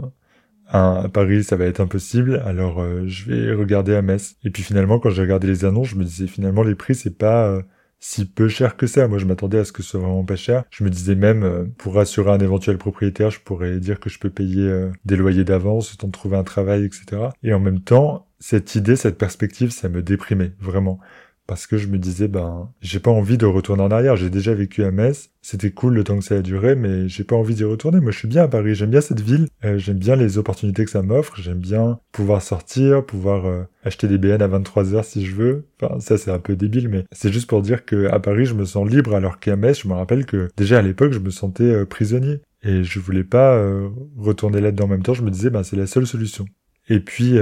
à 0.69 1.09
Paris, 1.13 1.45
ça 1.45 1.57
va 1.57 1.65
être 1.67 1.81
impossible, 1.81 2.43
alors 2.45 2.81
euh, 2.81 3.05
je 3.07 3.31
vais 3.31 3.55
regarder 3.55 3.95
à 3.95 4.03
Metz. 4.03 4.37
Et 4.45 4.51
puis 4.51 4.63
finalement, 4.63 4.99
quand 4.99 5.11
j'ai 5.11 5.23
regardé 5.23 5.47
les 5.47 5.65
annonces, 5.65 5.89
je 5.89 5.97
me 5.97 6.05
disais 6.05 6.27
finalement 6.27 6.63
les 6.63 6.75
prix, 6.75 6.95
c'est 6.95 7.17
pas 7.17 7.49
euh, 7.49 7.63
si 8.01 8.27
peu 8.27 8.49
cher 8.49 8.77
que 8.77 8.87
ça. 8.87 9.07
Moi, 9.09 9.19
je 9.19 9.27
m'attendais 9.27 9.59
à 9.59 9.65
ce 9.65 9.73
que 9.73 9.83
ce 9.83 9.91
soit 9.91 10.01
vraiment 10.01 10.25
pas 10.25 10.37
cher. 10.37 10.65
Je 10.71 10.85
me 10.85 10.91
disais 10.91 11.15
même, 11.15 11.45
euh, 11.45 11.65
pour 11.79 11.95
rassurer 11.95 12.31
un 12.31 12.39
éventuel 12.39 12.79
propriétaire, 12.79 13.31
je 13.31 13.41
pourrais 13.41 13.79
dire 13.79 14.01
que 14.01 14.11
je 14.11 14.19
peux 14.19 14.31
payer 14.31 14.89
des 15.05 15.17
loyers 15.17 15.45
d'avance, 15.45 15.93
le 15.93 15.99
temps 15.99 16.09
de 16.09 16.13
trouver 16.13 16.37
un 16.37 16.45
travail, 16.45 16.85
etc. 16.85 17.29
Et 17.43 17.53
en 17.55 17.61
même 17.61 17.81
temps, 17.81 18.27
cette 18.41 18.75
idée, 18.75 18.97
cette 18.97 19.19
perspective, 19.19 19.71
ça 19.71 19.89
me 19.89 20.03
déprimait 20.03 20.53
vraiment. 20.61 21.01
Parce 21.47 21.67
que 21.67 21.77
je 21.77 21.87
me 21.87 21.99
disais 21.99 22.29
ben 22.29 22.71
j'ai 22.81 23.01
pas 23.01 23.11
envie 23.11 23.39
de 23.39 23.47
retourner 23.47 23.83
en 23.83 23.91
arrière. 23.91 24.17
J'ai 24.17 24.31
déjà 24.31 24.55
vécu 24.55 24.85
à 24.85 24.91
Metz, 24.91 25.31
c'était 25.43 25.71
cool 25.71 25.95
le 25.95 26.05
temps 26.05 26.19
que 26.19 26.25
ça 26.25 26.37
a 26.37 26.43
duré, 26.43 26.75
mais 26.75 27.09
j'ai 27.09 27.25
pas 27.25 27.37
envie 27.37 27.55
d'y 27.55 27.65
retourner. 27.65 28.01
Moi 28.01 28.11
je 28.11 28.19
suis 28.19 28.29
bien 28.29 28.43
à 28.43 28.49
Paris, 28.49 28.75
j'aime 28.75 28.91
bien 28.91 29.01
cette 29.01 29.21
ville, 29.21 29.49
euh, 29.65 29.79
j'aime 29.79 29.99
bien 29.99 30.17
les 30.17 30.39
opportunités 30.39 30.85
que 30.85 30.91
ça 30.91 31.03
m'offre, 31.03 31.41
j'aime 31.41 31.59
bien 31.59 31.99
pouvoir 32.13 32.43
sortir, 32.43 33.05
pouvoir 33.05 33.47
euh, 33.47 33.63
acheter 33.85 34.09
des 34.09 34.19
BN 34.19 34.43
à 34.43 34.49
23 34.49 34.95
heures 34.95 35.05
si 35.05 35.25
je 35.25 35.35
veux. 35.35 35.67
Enfin 35.81 36.01
ça 36.01 36.19
c'est 36.19 36.31
un 36.31 36.39
peu 36.39 36.57
débile, 36.57 36.89
mais 36.89 37.05
c'est 37.13 37.33
juste 37.33 37.49
pour 37.49 37.63
dire 37.63 37.85
que 37.85 38.07
à 38.07 38.19
Paris 38.19 38.47
je 38.47 38.55
me 38.55 38.65
sens 38.65 38.89
libre 38.89 39.15
alors 39.15 39.39
qu'à 39.39 39.57
Metz 39.57 39.81
je 39.83 39.89
me 39.89 39.95
rappelle 39.95 40.27
que 40.27 40.49
déjà 40.57 40.79
à 40.79 40.83
l'époque 40.83 41.13
je 41.13 41.21
me 41.21 41.31
sentais 41.31 41.65
euh, 41.65 41.85
prisonnier 41.87 42.41
et 42.63 42.83
je 42.83 42.99
voulais 42.99 43.25
pas 43.25 43.63
retourner 44.17 44.61
là-dedans 44.61 44.87
en 44.87 44.89
même 44.89 45.03
temps. 45.03 45.15
Je 45.15 45.23
me 45.23 45.31
disais 45.31 45.51
ben 45.51 45.63
c'est 45.63 45.77
la 45.77 45.87
seule 45.87 46.07
solution. 46.07 46.47
Et 46.89 46.99
puis 46.99 47.39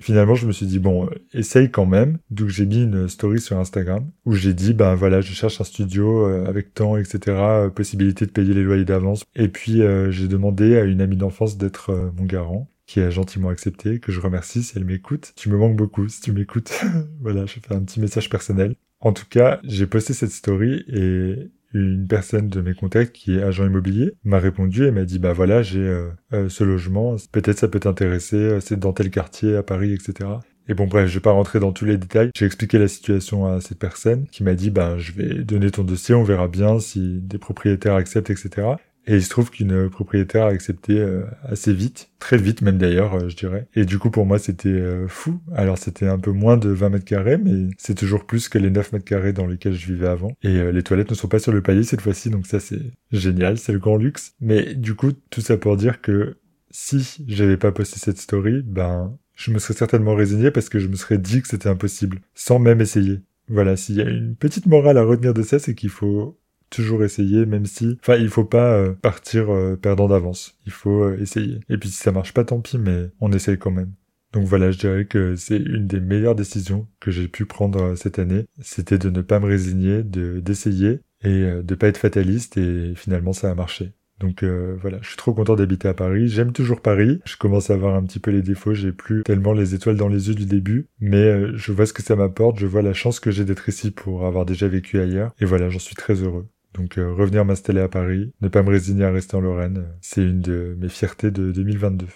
finalement, 0.00 0.34
je 0.34 0.46
me 0.46 0.52
suis 0.52 0.66
dit 0.66 0.78
bon, 0.78 1.08
essaye 1.32 1.70
quand 1.70 1.86
même. 1.86 2.18
Donc 2.30 2.48
j'ai 2.48 2.66
mis 2.66 2.82
une 2.82 3.08
story 3.08 3.40
sur 3.40 3.58
Instagram 3.58 4.10
où 4.24 4.34
j'ai 4.34 4.54
dit 4.54 4.74
ben 4.74 4.94
voilà, 4.94 5.20
je 5.20 5.32
cherche 5.32 5.60
un 5.60 5.64
studio 5.64 6.26
euh, 6.26 6.46
avec 6.46 6.74
temps, 6.74 6.96
etc. 6.96 7.18
Euh, 7.26 7.70
possibilité 7.70 8.26
de 8.26 8.30
payer 8.30 8.54
les 8.54 8.62
loyers 8.62 8.84
d'avance. 8.84 9.24
Et 9.34 9.48
puis 9.48 9.82
j'ai 10.10 10.28
demandé 10.28 10.76
à 10.76 10.84
une 10.84 11.00
amie 11.00 11.16
d'enfance 11.16 11.56
d'être 11.56 12.12
mon 12.16 12.24
garant 12.24 12.68
qui 12.86 13.00
a 13.00 13.10
gentiment 13.10 13.50
accepté, 13.50 14.00
que 14.00 14.10
je 14.10 14.18
remercie 14.18 14.62
si 14.62 14.72
elle 14.76 14.86
m'écoute. 14.86 15.32
Tu 15.36 15.50
me 15.50 15.58
manques 15.58 15.76
beaucoup 15.76 16.08
si 16.08 16.22
tu 16.22 16.32
m'écoutes. 16.32 16.72
voilà, 17.20 17.44
je 17.44 17.60
fais 17.60 17.74
un 17.74 17.82
petit 17.82 18.00
message 18.00 18.30
personnel. 18.30 18.74
En 19.00 19.12
tout 19.12 19.26
cas, 19.28 19.60
j'ai 19.62 19.86
posté 19.86 20.14
cette 20.14 20.32
story 20.32 20.84
et 20.88 21.50
une 21.74 22.06
personne 22.06 22.48
de 22.48 22.60
mes 22.60 22.74
contacts 22.74 23.14
qui 23.14 23.36
est 23.36 23.42
agent 23.42 23.66
immobilier 23.66 24.12
m'a 24.24 24.38
répondu 24.38 24.86
et 24.86 24.90
m'a 24.90 25.04
dit 25.04 25.18
bah 25.18 25.32
voilà 25.32 25.62
j'ai 25.62 25.80
euh, 25.80 26.08
euh, 26.32 26.48
ce 26.48 26.64
logement. 26.64 27.16
Peut-être 27.32 27.58
ça 27.58 27.68
peut 27.68 27.80
t'intéresser 27.80 28.36
euh, 28.36 28.60
c'est 28.60 28.78
dans 28.78 28.92
tel 28.92 29.10
quartier 29.10 29.56
à 29.56 29.62
Paris 29.62 29.92
etc 29.92 30.28
et 30.68 30.74
bon 30.74 30.86
bref 30.86 31.08
je 31.08 31.14
vais 31.14 31.20
pas 31.20 31.32
rentrer 31.32 31.60
dans 31.60 31.72
tous 31.72 31.84
les 31.84 31.98
détails. 31.98 32.30
J'ai 32.36 32.46
expliqué 32.46 32.78
la 32.78 32.88
situation 32.88 33.46
à 33.46 33.60
cette 33.60 33.78
personne 33.78 34.26
qui 34.28 34.42
m'a 34.44 34.54
dit 34.54 34.70
bah 34.70 34.98
je 34.98 35.12
vais 35.12 35.44
donner 35.44 35.70
ton 35.70 35.84
dossier 35.84 36.14
on 36.14 36.24
verra 36.24 36.48
bien 36.48 36.78
si 36.80 37.20
des 37.20 37.38
propriétaires 37.38 37.94
acceptent 37.94 38.30
etc 38.30 38.68
et 39.08 39.16
il 39.16 39.22
se 39.22 39.30
trouve 39.30 39.50
qu'une 39.50 39.88
propriétaire 39.88 40.44
a 40.44 40.50
accepté 40.50 40.92
euh, 40.98 41.22
assez 41.42 41.72
vite, 41.72 42.10
très 42.18 42.36
vite 42.36 42.60
même 42.60 42.76
d'ailleurs, 42.76 43.14
euh, 43.14 43.28
je 43.30 43.36
dirais. 43.36 43.66
Et 43.74 43.86
du 43.86 43.98
coup, 43.98 44.10
pour 44.10 44.26
moi, 44.26 44.38
c'était 44.38 44.68
euh, 44.68 45.08
fou. 45.08 45.40
Alors, 45.54 45.78
c'était 45.78 46.06
un 46.06 46.18
peu 46.18 46.30
moins 46.30 46.58
de 46.58 46.68
20 46.68 46.90
mètres 46.90 47.04
carrés, 47.06 47.38
mais 47.38 47.70
c'est 47.78 47.94
toujours 47.94 48.26
plus 48.26 48.50
que 48.50 48.58
les 48.58 48.68
9 48.68 48.92
mètres 48.92 49.06
carrés 49.06 49.32
dans 49.32 49.46
lesquels 49.46 49.72
je 49.72 49.86
vivais 49.86 50.08
avant. 50.08 50.32
Et 50.42 50.70
les 50.72 50.82
toilettes 50.82 51.08
ne 51.08 51.14
sont 51.14 51.26
pas 51.26 51.38
sur 51.38 51.52
le 51.52 51.62
palier 51.62 51.84
cette 51.84 52.02
fois-ci, 52.02 52.28
donc 52.28 52.46
ça, 52.46 52.60
c'est 52.60 52.92
génial, 53.10 53.56
c'est 53.56 53.72
le 53.72 53.78
grand 53.78 53.96
luxe. 53.96 54.34
Mais 54.42 54.74
du 54.74 54.94
coup, 54.94 55.12
tout 55.30 55.40
ça 55.40 55.56
pour 55.56 55.78
dire 55.78 56.02
que 56.02 56.36
si 56.70 57.24
j'avais 57.26 57.56
pas 57.56 57.72
posté 57.72 57.98
cette 57.98 58.18
story, 58.18 58.62
ben, 58.62 59.16
je 59.34 59.52
me 59.52 59.58
serais 59.58 59.72
certainement 59.74 60.14
résigné 60.14 60.50
parce 60.50 60.68
que 60.68 60.78
je 60.78 60.88
me 60.88 60.96
serais 60.96 61.16
dit 61.16 61.40
que 61.40 61.48
c'était 61.48 61.70
impossible, 61.70 62.20
sans 62.34 62.58
même 62.58 62.82
essayer. 62.82 63.20
Voilà, 63.48 63.76
s'il 63.78 63.96
y 63.96 64.02
a 64.02 64.08
une 64.10 64.36
petite 64.36 64.66
morale 64.66 64.98
à 64.98 65.02
retenir 65.02 65.32
de 65.32 65.42
ça, 65.42 65.58
c'est 65.58 65.74
qu'il 65.74 65.88
faut 65.88 66.38
toujours 66.70 67.04
essayer, 67.04 67.46
même 67.46 67.66
si, 67.66 67.98
enfin, 68.00 68.16
il 68.16 68.28
faut 68.28 68.44
pas 68.44 68.72
euh, 68.72 68.92
partir 68.92 69.52
euh, 69.52 69.76
perdant 69.76 70.08
d'avance. 70.08 70.56
Il 70.66 70.72
faut 70.72 71.04
euh, 71.04 71.18
essayer. 71.20 71.60
Et 71.68 71.78
puis 71.78 71.88
si 71.88 71.96
ça 71.96 72.12
marche 72.12 72.34
pas, 72.34 72.44
tant 72.44 72.60
pis, 72.60 72.78
mais 72.78 73.10
on 73.20 73.32
essaye 73.32 73.58
quand 73.58 73.70
même. 73.70 73.92
Donc 74.32 74.44
voilà, 74.44 74.70
je 74.70 74.78
dirais 74.78 75.06
que 75.06 75.36
c'est 75.36 75.56
une 75.56 75.86
des 75.86 76.00
meilleures 76.00 76.34
décisions 76.34 76.86
que 77.00 77.10
j'ai 77.10 77.28
pu 77.28 77.46
prendre 77.46 77.94
cette 77.94 78.18
année. 78.18 78.44
C'était 78.60 78.98
de 78.98 79.08
ne 79.08 79.22
pas 79.22 79.40
me 79.40 79.46
résigner, 79.46 80.02
de 80.02 80.40
d'essayer 80.40 81.00
et 81.24 81.46
de 81.62 81.74
pas 81.74 81.88
être 81.88 81.96
fataliste. 81.96 82.58
Et 82.58 82.92
finalement, 82.94 83.32
ça 83.32 83.50
a 83.50 83.54
marché. 83.54 83.94
Donc 84.20 84.44
voilà, 84.44 84.98
je 85.00 85.08
suis 85.08 85.16
trop 85.16 85.32
content 85.32 85.56
d'habiter 85.56 85.88
à 85.88 85.94
Paris. 85.94 86.28
J'aime 86.28 86.52
toujours 86.52 86.82
Paris. 86.82 87.22
Je 87.24 87.38
commence 87.38 87.70
à 87.70 87.74
avoir 87.74 87.94
un 87.94 88.02
petit 88.02 88.18
peu 88.20 88.30
les 88.30 88.42
défauts. 88.42 88.74
J'ai 88.74 88.92
plus 88.92 89.22
tellement 89.22 89.54
les 89.54 89.74
étoiles 89.74 89.96
dans 89.96 90.08
les 90.08 90.28
yeux 90.28 90.34
du 90.34 90.44
début, 90.44 90.88
mais 91.00 91.56
je 91.56 91.72
vois 91.72 91.86
ce 91.86 91.94
que 91.94 92.02
ça 92.02 92.14
m'apporte. 92.14 92.58
Je 92.58 92.66
vois 92.66 92.82
la 92.82 92.92
chance 92.92 93.20
que 93.20 93.30
j'ai 93.30 93.46
d'être 93.46 93.70
ici 93.70 93.90
pour 93.90 94.26
avoir 94.26 94.44
déjà 94.44 94.68
vécu 94.68 95.00
ailleurs. 95.00 95.32
Et 95.40 95.46
voilà, 95.46 95.70
j'en 95.70 95.78
suis 95.78 95.96
très 95.96 96.16
heureux. 96.16 96.46
Donc 96.78 96.96
euh, 96.96 97.12
revenir 97.12 97.44
m'installer 97.44 97.80
à 97.80 97.88
Paris, 97.88 98.32
ne 98.40 98.48
pas 98.48 98.62
me 98.62 98.70
résigner 98.70 99.04
à 99.04 99.10
rester 99.10 99.36
en 99.36 99.40
Lorraine, 99.40 99.86
c'est 100.00 100.22
une 100.22 100.40
de 100.40 100.76
mes 100.78 100.88
fiertés 100.88 101.32
de 101.32 101.50
2022. 101.50 102.06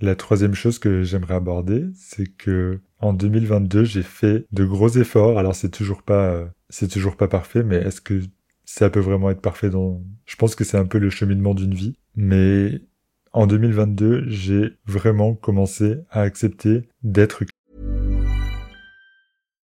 La 0.00 0.14
troisième 0.14 0.54
chose 0.54 0.78
que 0.78 1.02
j'aimerais 1.02 1.34
aborder, 1.34 1.84
c'est 1.94 2.26
que 2.26 2.80
en 3.00 3.12
2022, 3.12 3.84
j'ai 3.84 4.02
fait 4.02 4.46
de 4.50 4.64
gros 4.64 4.88
efforts. 4.88 5.38
Alors 5.38 5.54
c'est 5.54 5.68
toujours 5.68 6.02
pas, 6.02 6.30
euh, 6.30 6.46
c'est 6.70 6.88
toujours 6.88 7.16
pas 7.16 7.28
parfait, 7.28 7.62
mais 7.62 7.76
est-ce 7.76 8.00
que 8.00 8.22
ça 8.64 8.88
peut 8.88 9.00
vraiment 9.00 9.30
être 9.30 9.42
parfait 9.42 9.68
dans, 9.68 10.02
je 10.24 10.36
pense 10.36 10.54
que 10.54 10.64
c'est 10.64 10.78
un 10.78 10.86
peu 10.86 10.98
le 10.98 11.10
cheminement 11.10 11.54
d'une 11.54 11.74
vie. 11.74 11.98
Mais 12.16 12.80
en 13.32 13.46
2022, 13.46 14.24
j'ai 14.28 14.76
vraiment 14.86 15.34
commencé 15.34 15.96
à 16.10 16.22
accepter 16.22 16.88
d'être 17.02 17.44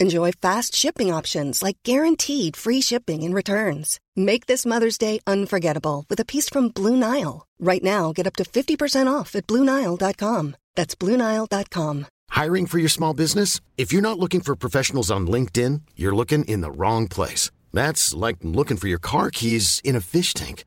Enjoy 0.00 0.30
fast 0.30 0.76
shipping 0.76 1.12
options 1.12 1.60
like 1.60 1.78
guaranteed 1.82 2.54
free 2.54 2.80
shipping 2.80 3.24
and 3.24 3.34
returns. 3.34 3.98
Make 4.14 4.46
this 4.46 4.64
Mother's 4.64 4.96
Day 4.96 5.18
unforgettable 5.26 6.04
with 6.08 6.20
a 6.20 6.24
piece 6.24 6.48
from 6.48 6.68
Blue 6.68 6.94
Nile. 6.94 7.44
Right 7.58 7.82
now, 7.82 8.12
get 8.12 8.26
up 8.26 8.36
to 8.36 8.44
50% 8.44 9.12
off 9.12 9.34
at 9.34 9.48
BlueNile.com. 9.48 10.56
That's 10.76 10.94
BlueNile.com. 10.94 12.06
Hiring 12.30 12.66
for 12.66 12.78
your 12.78 12.88
small 12.88 13.12
business? 13.12 13.60
If 13.76 13.92
you're 13.92 14.08
not 14.08 14.20
looking 14.20 14.40
for 14.40 14.54
professionals 14.54 15.10
on 15.10 15.26
LinkedIn, 15.26 15.80
you're 15.96 16.14
looking 16.14 16.44
in 16.44 16.60
the 16.60 16.70
wrong 16.70 17.08
place. 17.08 17.50
That's 17.72 18.14
like 18.14 18.36
looking 18.42 18.76
for 18.76 18.86
your 18.86 19.00
car 19.00 19.32
keys 19.32 19.80
in 19.82 19.96
a 19.96 20.00
fish 20.00 20.32
tank. 20.32 20.64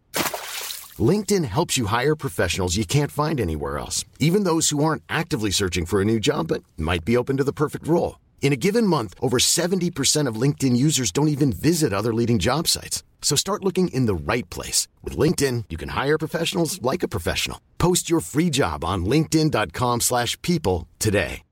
LinkedIn 1.00 1.46
helps 1.46 1.78
you 1.78 1.86
hire 1.86 2.18
professionals 2.18 2.76
you 2.76 2.84
can't 2.84 3.12
find 3.12 3.40
anywhere 3.40 3.78
else, 3.78 4.04
even 4.20 4.44
those 4.44 4.72
who 4.72 4.84
aren't 4.84 5.04
actively 5.08 5.52
searching 5.52 5.86
for 5.86 6.02
a 6.02 6.06
new 6.06 6.20
job 6.20 6.50
but 6.50 6.64
might 6.78 7.06
be 7.06 7.16
open 7.16 7.38
to 7.38 7.46
the 7.46 7.54
perfect 7.54 7.88
role. 7.88 8.16
In 8.42 8.52
a 8.52 8.58
given 8.58 8.88
month, 8.88 9.14
over 9.22 9.38
70% 9.38 10.28
of 10.28 10.36
LinkedIn 10.36 10.76
users 10.76 11.12
don't 11.12 11.30
even 11.30 11.54
visit 11.54 11.94
other 11.94 12.14
leading 12.14 12.40
job 12.40 12.68
sites. 12.68 13.04
So 13.22 13.38
start 13.38 13.64
looking 13.64 13.88
in 13.94 14.08
the 14.08 14.16
right 14.16 14.50
place. 14.50 14.90
With 15.04 15.16
LinkedIn, 15.16 15.66
you 15.70 15.78
can 15.78 15.90
hire 15.90 16.18
professionals 16.18 16.82
like 16.82 17.04
a 17.04 17.08
professional. 17.08 17.60
Post 17.78 18.10
your 18.10 18.20
free 18.20 18.50
job 18.50 18.84
on 18.84 19.06
linkedin.com 19.06 20.02
slash 20.02 20.38
people 20.42 20.88
today. 21.00 21.44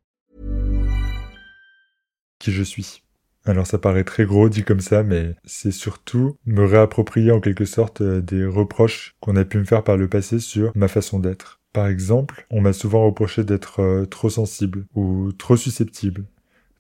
Qui 2.39 2.51
je 2.53 2.63
suis. 2.63 3.03
Alors 3.45 3.67
ça 3.67 3.77
paraît 3.77 4.05
très 4.05 4.25
gros 4.25 4.47
dit 4.47 4.63
comme 4.63 4.79
ça, 4.79 5.03
mais 5.03 5.35
c'est 5.43 5.71
surtout 5.71 6.37
me 6.45 6.65
réapproprier 6.65 7.31
en 7.31 7.41
quelque 7.41 7.65
sorte 7.65 8.01
euh, 8.01 8.21
des 8.21 8.45
reproches 8.45 9.15
qu'on 9.19 9.35
a 9.35 9.43
pu 9.43 9.57
me 9.57 9.65
faire 9.65 9.83
par 9.83 9.97
le 9.97 10.07
passé 10.07 10.39
sur 10.39 10.71
ma 10.75 10.87
façon 10.87 11.19
d'être. 11.19 11.59
Par 11.73 11.87
exemple, 11.87 12.47
on 12.49 12.61
m'a 12.61 12.73
souvent 12.73 13.05
reproché 13.05 13.43
d'être 13.43 13.81
euh, 13.81 14.05
trop 14.05 14.29
sensible 14.29 14.85
ou 14.95 15.33
trop 15.33 15.57
susceptible 15.57 16.25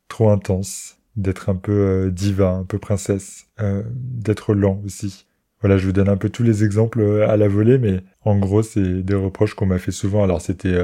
trop 0.09 0.29
intense, 0.29 0.97
d'être 1.15 1.49
un 1.49 1.55
peu 1.55 1.71
euh, 1.71 2.11
diva, 2.11 2.49
un 2.49 2.65
peu 2.65 2.79
princesse, 2.79 3.47
euh, 3.61 3.83
d'être 3.93 4.53
lent 4.53 4.81
aussi. 4.85 5.25
Voilà, 5.61 5.77
je 5.77 5.85
vous 5.85 5.93
donne 5.93 6.09
un 6.09 6.17
peu 6.17 6.29
tous 6.29 6.43
les 6.43 6.63
exemples 6.63 6.99
euh, 6.99 7.29
à 7.29 7.37
la 7.37 7.47
volée, 7.47 7.77
mais 7.77 8.01
en 8.21 8.37
gros, 8.37 8.63
c'est 8.63 9.03
des 9.03 9.15
reproches 9.15 9.53
qu'on 9.53 9.65
m'a 9.65 9.79
fait 9.79 9.91
souvent. 9.91 10.23
Alors, 10.23 10.41
c'était 10.41 10.77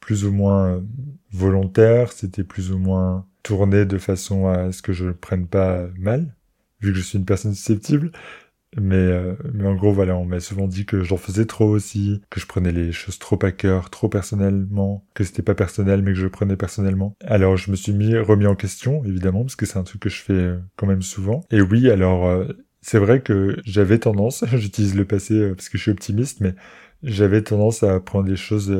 plus 0.00 0.26
ou 0.26 0.32
moins 0.32 0.82
volontaire, 1.32 2.12
c'était 2.12 2.44
plus 2.44 2.72
ou 2.72 2.78
moins 2.78 3.26
tourné 3.42 3.84
de 3.86 3.98
façon 3.98 4.48
à 4.48 4.72
ce 4.72 4.82
que 4.82 4.92
je 4.92 5.06
ne 5.06 5.12
prenne 5.12 5.46
pas 5.46 5.86
mal, 5.98 6.34
vu 6.80 6.92
que 6.92 6.98
je 6.98 7.02
suis 7.02 7.18
une 7.18 7.24
personne 7.24 7.54
susceptible. 7.54 8.12
Mais, 8.80 8.96
euh, 8.96 9.34
mais 9.52 9.66
en 9.66 9.74
gros, 9.74 9.92
voilà, 9.92 10.16
on 10.16 10.24
m'a 10.24 10.40
souvent 10.40 10.66
dit 10.66 10.84
que 10.86 11.02
j'en 11.02 11.16
faisais 11.16 11.46
trop 11.46 11.68
aussi, 11.68 12.20
que 12.30 12.40
je 12.40 12.46
prenais 12.46 12.72
les 12.72 12.92
choses 12.92 13.18
trop 13.18 13.38
à 13.42 13.52
cœur, 13.52 13.90
trop 13.90 14.08
personnellement, 14.08 15.04
que 15.14 15.24
c'était 15.24 15.42
pas 15.42 15.54
personnel, 15.54 16.02
mais 16.02 16.12
que 16.12 16.18
je 16.18 16.26
prenais 16.26 16.56
personnellement. 16.56 17.16
Alors, 17.24 17.56
je 17.56 17.70
me 17.70 17.76
suis 17.76 17.92
mis, 17.92 18.16
remis 18.16 18.46
en 18.46 18.56
question, 18.56 19.04
évidemment, 19.04 19.42
parce 19.42 19.56
que 19.56 19.66
c'est 19.66 19.78
un 19.78 19.84
truc 19.84 20.02
que 20.02 20.08
je 20.08 20.22
fais 20.22 20.32
euh, 20.32 20.58
quand 20.76 20.86
même 20.86 21.02
souvent. 21.02 21.44
Et 21.50 21.60
oui, 21.60 21.90
alors, 21.90 22.26
euh, 22.26 22.46
c'est 22.80 22.98
vrai 22.98 23.20
que 23.22 23.56
j'avais 23.64 23.98
tendance, 23.98 24.44
j'utilise 24.52 24.94
le 24.94 25.04
passé 25.04 25.52
parce 25.54 25.68
que 25.68 25.78
je 25.78 25.82
suis 25.82 25.90
optimiste, 25.92 26.40
mais 26.40 26.54
j'avais 27.02 27.42
tendance 27.42 27.82
à 27.82 28.00
prendre 28.00 28.26
des 28.26 28.36
choses, 28.36 28.74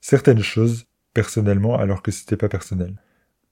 certaines 0.00 0.42
choses 0.42 0.86
personnellement, 1.14 1.78
alors 1.78 2.02
que 2.02 2.10
c'était 2.10 2.36
pas 2.36 2.48
personnel. 2.48 2.94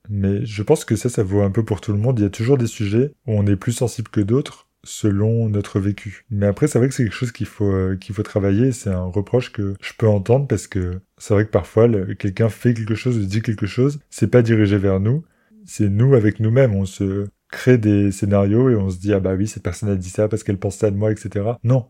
Mais 0.09 0.45
je 0.45 0.63
pense 0.63 0.85
que 0.85 0.95
ça, 0.95 1.09
ça 1.09 1.23
vaut 1.23 1.41
un 1.41 1.51
peu 1.51 1.63
pour 1.63 1.81
tout 1.81 1.91
le 1.91 1.99
monde. 1.99 2.19
Il 2.19 2.23
y 2.23 2.25
a 2.25 2.29
toujours 2.29 2.57
des 2.57 2.67
sujets 2.67 3.11
où 3.27 3.33
on 3.33 3.45
est 3.45 3.55
plus 3.55 3.73
sensible 3.73 4.09
que 4.09 4.21
d'autres 4.21 4.68
selon 4.83 5.49
notre 5.49 5.79
vécu. 5.79 6.25
Mais 6.29 6.45
après, 6.45 6.67
c'est 6.67 6.79
vrai 6.79 6.87
que 6.87 6.93
c'est 6.93 7.03
quelque 7.03 7.15
chose 7.15 7.31
qu'il 7.31 7.47
faut 7.47 7.71
euh, 7.71 7.95
qu'il 7.97 8.15
faut 8.15 8.23
travailler. 8.23 8.71
C'est 8.71 8.89
un 8.89 9.03
reproche 9.03 9.51
que 9.51 9.75
je 9.81 9.93
peux 9.97 10.07
entendre 10.07 10.47
parce 10.47 10.67
que 10.67 11.01
c'est 11.17 11.33
vrai 11.33 11.45
que 11.45 11.51
parfois 11.51 11.87
quelqu'un 12.15 12.49
fait 12.49 12.73
quelque 12.73 12.95
chose 12.95 13.19
dit 13.27 13.41
quelque 13.41 13.65
chose, 13.65 13.99
c'est 14.09 14.31
pas 14.31 14.41
dirigé 14.41 14.77
vers 14.77 14.99
nous, 14.99 15.23
c'est 15.65 15.89
nous 15.89 16.15
avec 16.15 16.39
nous-mêmes. 16.39 16.75
On 16.75 16.85
se 16.85 17.27
crée 17.49 17.77
des 17.77 18.11
scénarios 18.11 18.69
et 18.69 18.75
on 18.75 18.89
se 18.89 18.97
dit 18.99 19.13
ah 19.13 19.19
bah 19.19 19.33
oui 19.35 19.47
cette 19.47 19.63
personne 19.63 19.89
a 19.89 19.95
dit 19.95 20.09
ça 20.09 20.27
parce 20.27 20.43
qu'elle 20.43 20.59
pense 20.59 20.77
ça 20.77 20.91
de 20.91 20.97
moi, 20.97 21.11
etc. 21.11 21.45
Non, 21.63 21.89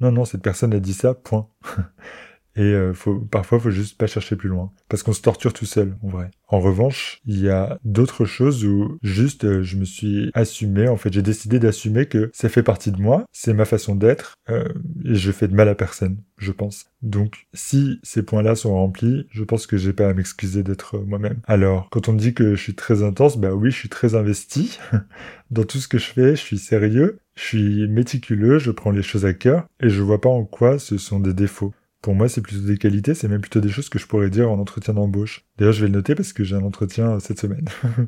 non 0.00 0.12
non 0.12 0.24
cette 0.24 0.42
personne 0.42 0.74
a 0.74 0.80
dit 0.80 0.94
ça. 0.94 1.14
Point. 1.14 1.48
Et 2.56 2.62
euh, 2.62 2.94
faut, 2.94 3.20
parfois, 3.20 3.60
faut 3.60 3.70
juste 3.70 3.98
pas 3.98 4.06
chercher 4.06 4.34
plus 4.34 4.48
loin. 4.48 4.72
Parce 4.88 5.02
qu'on 5.02 5.12
se 5.12 5.20
torture 5.20 5.52
tout 5.52 5.66
seul, 5.66 5.96
en 6.02 6.08
vrai. 6.08 6.30
En 6.48 6.60
revanche, 6.60 7.20
il 7.26 7.40
y 7.40 7.50
a 7.50 7.78
d'autres 7.84 8.24
choses 8.24 8.64
où 8.64 8.98
juste 9.02 9.44
euh, 9.44 9.62
je 9.62 9.76
me 9.76 9.84
suis 9.84 10.30
assumé, 10.32 10.88
en 10.88 10.96
fait, 10.96 11.12
j'ai 11.12 11.22
décidé 11.22 11.58
d'assumer 11.58 12.06
que 12.06 12.30
ça 12.32 12.48
fait 12.48 12.62
partie 12.62 12.92
de 12.92 13.00
moi, 13.00 13.26
c'est 13.32 13.52
ma 13.52 13.64
façon 13.64 13.94
d'être, 13.94 14.36
euh, 14.48 14.64
et 15.04 15.14
je 15.14 15.32
fais 15.32 15.48
de 15.48 15.54
mal 15.54 15.68
à 15.68 15.74
personne, 15.74 16.18
je 16.38 16.52
pense. 16.52 16.86
Donc, 17.02 17.46
si 17.52 18.00
ces 18.02 18.22
points-là 18.22 18.54
sont 18.54 18.74
remplis, 18.74 19.26
je 19.30 19.44
pense 19.44 19.66
que 19.66 19.76
j'ai 19.76 19.92
pas 19.92 20.08
à 20.08 20.14
m'excuser 20.14 20.62
d'être 20.62 20.98
moi-même. 20.98 21.40
Alors, 21.44 21.88
quand 21.90 22.08
on 22.08 22.12
me 22.12 22.18
dit 22.18 22.32
que 22.32 22.54
je 22.54 22.62
suis 22.62 22.74
très 22.74 23.02
intense, 23.02 23.36
bah 23.36 23.52
oui, 23.52 23.70
je 23.70 23.76
suis 23.76 23.88
très 23.88 24.14
investi 24.14 24.78
dans 25.50 25.64
tout 25.64 25.78
ce 25.78 25.88
que 25.88 25.98
je 25.98 26.06
fais, 26.06 26.30
je 26.36 26.40
suis 26.40 26.58
sérieux, 26.58 27.18
je 27.34 27.42
suis 27.42 27.88
méticuleux, 27.88 28.58
je 28.58 28.70
prends 28.70 28.92
les 28.92 29.02
choses 29.02 29.26
à 29.26 29.34
cœur, 29.34 29.66
et 29.80 29.90
je 29.90 30.00
vois 30.00 30.20
pas 30.20 30.30
en 30.30 30.44
quoi 30.44 30.78
ce 30.78 30.96
sont 30.96 31.20
des 31.20 31.34
défauts. 31.34 31.74
Pour 32.02 32.14
moi, 32.14 32.28
c'est 32.28 32.40
plutôt 32.40 32.64
des 32.64 32.78
qualités, 32.78 33.14
c'est 33.14 33.28
même 33.28 33.40
plutôt 33.40 33.60
des 33.60 33.68
choses 33.68 33.88
que 33.88 33.98
je 33.98 34.06
pourrais 34.06 34.30
dire 34.30 34.50
en 34.50 34.58
entretien 34.58 34.94
d'embauche. 34.94 35.44
D'ailleurs, 35.58 35.72
je 35.72 35.80
vais 35.80 35.88
le 35.88 35.94
noter 35.94 36.14
parce 36.14 36.32
que 36.32 36.44
j'ai 36.44 36.56
un 36.56 36.62
entretien 36.62 37.18
cette 37.18 37.40
semaine. 37.40 37.66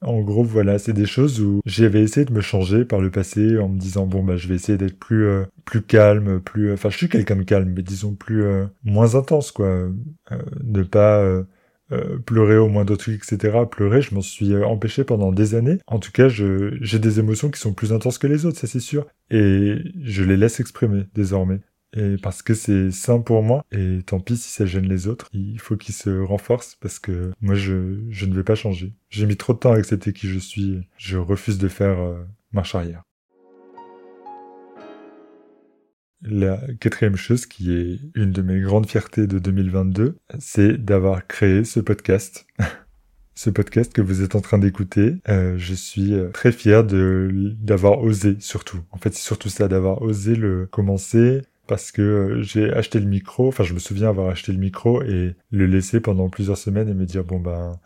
en 0.00 0.20
gros, 0.20 0.44
voilà, 0.44 0.78
c'est 0.78 0.92
des 0.92 1.06
choses 1.06 1.40
où 1.40 1.60
j'avais 1.66 2.02
essayé 2.02 2.24
de 2.24 2.32
me 2.32 2.40
changer 2.40 2.84
par 2.84 3.00
le 3.00 3.10
passé 3.10 3.58
en 3.58 3.68
me 3.68 3.78
disant 3.78 4.06
bon 4.06 4.22
bah 4.22 4.36
je 4.36 4.48
vais 4.48 4.54
essayer 4.54 4.78
d'être 4.78 4.98
plus 4.98 5.26
euh, 5.26 5.44
plus 5.64 5.82
calme, 5.82 6.40
plus 6.40 6.72
enfin 6.72 6.88
je 6.88 6.96
suis 6.96 7.08
quelqu'un 7.08 7.36
de 7.36 7.42
calme, 7.42 7.72
mais 7.74 7.82
disons 7.82 8.14
plus 8.14 8.44
euh, 8.44 8.66
moins 8.84 9.16
intense 9.16 9.50
quoi, 9.50 9.66
euh, 9.66 9.90
ne 10.62 10.82
pas 10.82 11.24
pleurer 12.26 12.58
au 12.58 12.68
moindre 12.68 12.96
truc, 12.96 13.22
etc. 13.24 13.60
Pleurer, 13.70 14.02
je 14.02 14.14
m'en 14.14 14.20
suis 14.20 14.54
empêché 14.62 15.04
pendant 15.04 15.32
des 15.32 15.54
années. 15.54 15.78
En 15.86 15.98
tout 15.98 16.12
cas, 16.12 16.28
j'ai 16.28 16.98
des 16.98 17.18
émotions 17.18 17.50
qui 17.50 17.58
sont 17.58 17.72
plus 17.72 17.94
intenses 17.94 18.18
que 18.18 18.26
les 18.26 18.44
autres, 18.44 18.58
ça 18.58 18.66
c'est 18.66 18.78
sûr. 18.78 19.06
Et 19.30 19.76
je 20.02 20.22
les 20.22 20.36
laisse 20.36 20.60
exprimer 20.60 21.04
désormais 21.14 21.60
et 21.96 22.16
parce 22.22 22.42
que 22.42 22.54
c'est 22.54 22.90
sain 22.90 23.20
pour 23.20 23.42
moi 23.42 23.64
et 23.72 24.00
tant 24.04 24.20
pis 24.20 24.36
si 24.36 24.50
ça 24.50 24.66
gêne 24.66 24.88
les 24.88 25.06
autres 25.06 25.28
il 25.32 25.58
faut 25.58 25.76
qu'ils 25.76 25.94
se 25.94 26.10
renforcent 26.20 26.76
parce 26.80 26.98
que 26.98 27.32
moi 27.40 27.54
je, 27.54 27.98
je 28.10 28.26
ne 28.26 28.34
vais 28.34 28.42
pas 28.42 28.54
changer 28.54 28.92
j'ai 29.08 29.26
mis 29.26 29.36
trop 29.36 29.54
de 29.54 29.58
temps 29.58 29.72
à 29.72 29.76
accepter 29.76 30.12
qui 30.12 30.28
je 30.28 30.38
suis 30.38 30.86
je 30.98 31.16
refuse 31.16 31.58
de 31.58 31.68
faire 31.68 31.98
euh, 31.98 32.22
marche 32.52 32.74
arrière 32.74 33.02
la 36.22 36.60
quatrième 36.80 37.16
chose 37.16 37.46
qui 37.46 37.72
est 37.72 38.00
une 38.14 38.32
de 38.32 38.42
mes 38.42 38.60
grandes 38.60 38.88
fiertés 38.88 39.26
de 39.26 39.38
2022 39.38 40.18
c'est 40.38 40.76
d'avoir 40.76 41.26
créé 41.26 41.64
ce 41.64 41.80
podcast 41.80 42.46
ce 43.38 43.50
podcast 43.50 43.92
que 43.92 44.02
vous 44.02 44.22
êtes 44.22 44.34
en 44.34 44.40
train 44.40 44.58
d'écouter. 44.58 45.14
Euh, 45.28 45.54
je 45.58 45.72
suis 45.72 46.12
euh, 46.12 46.28
très 46.30 46.50
fier 46.50 46.82
d'avoir 46.82 48.00
osé 48.00 48.34
surtout. 48.40 48.80
En 48.90 48.98
fait, 48.98 49.14
c'est 49.14 49.22
surtout 49.22 49.48
ça 49.48 49.68
d'avoir 49.68 50.02
osé 50.02 50.34
le 50.34 50.66
commencer, 50.66 51.42
parce 51.68 51.92
que 51.92 52.02
euh, 52.02 52.42
j'ai 52.42 52.72
acheté 52.72 52.98
le 52.98 53.06
micro, 53.06 53.46
enfin 53.46 53.62
je 53.62 53.74
me 53.74 53.78
souviens 53.78 54.08
avoir 54.08 54.28
acheté 54.28 54.50
le 54.52 54.58
micro 54.58 55.02
et 55.02 55.36
le 55.52 55.66
laisser 55.66 56.00
pendant 56.00 56.28
plusieurs 56.28 56.58
semaines 56.58 56.88
et 56.88 56.94
me 56.94 57.04
dire 57.04 57.22
bon 57.22 57.38
ben 57.38 57.78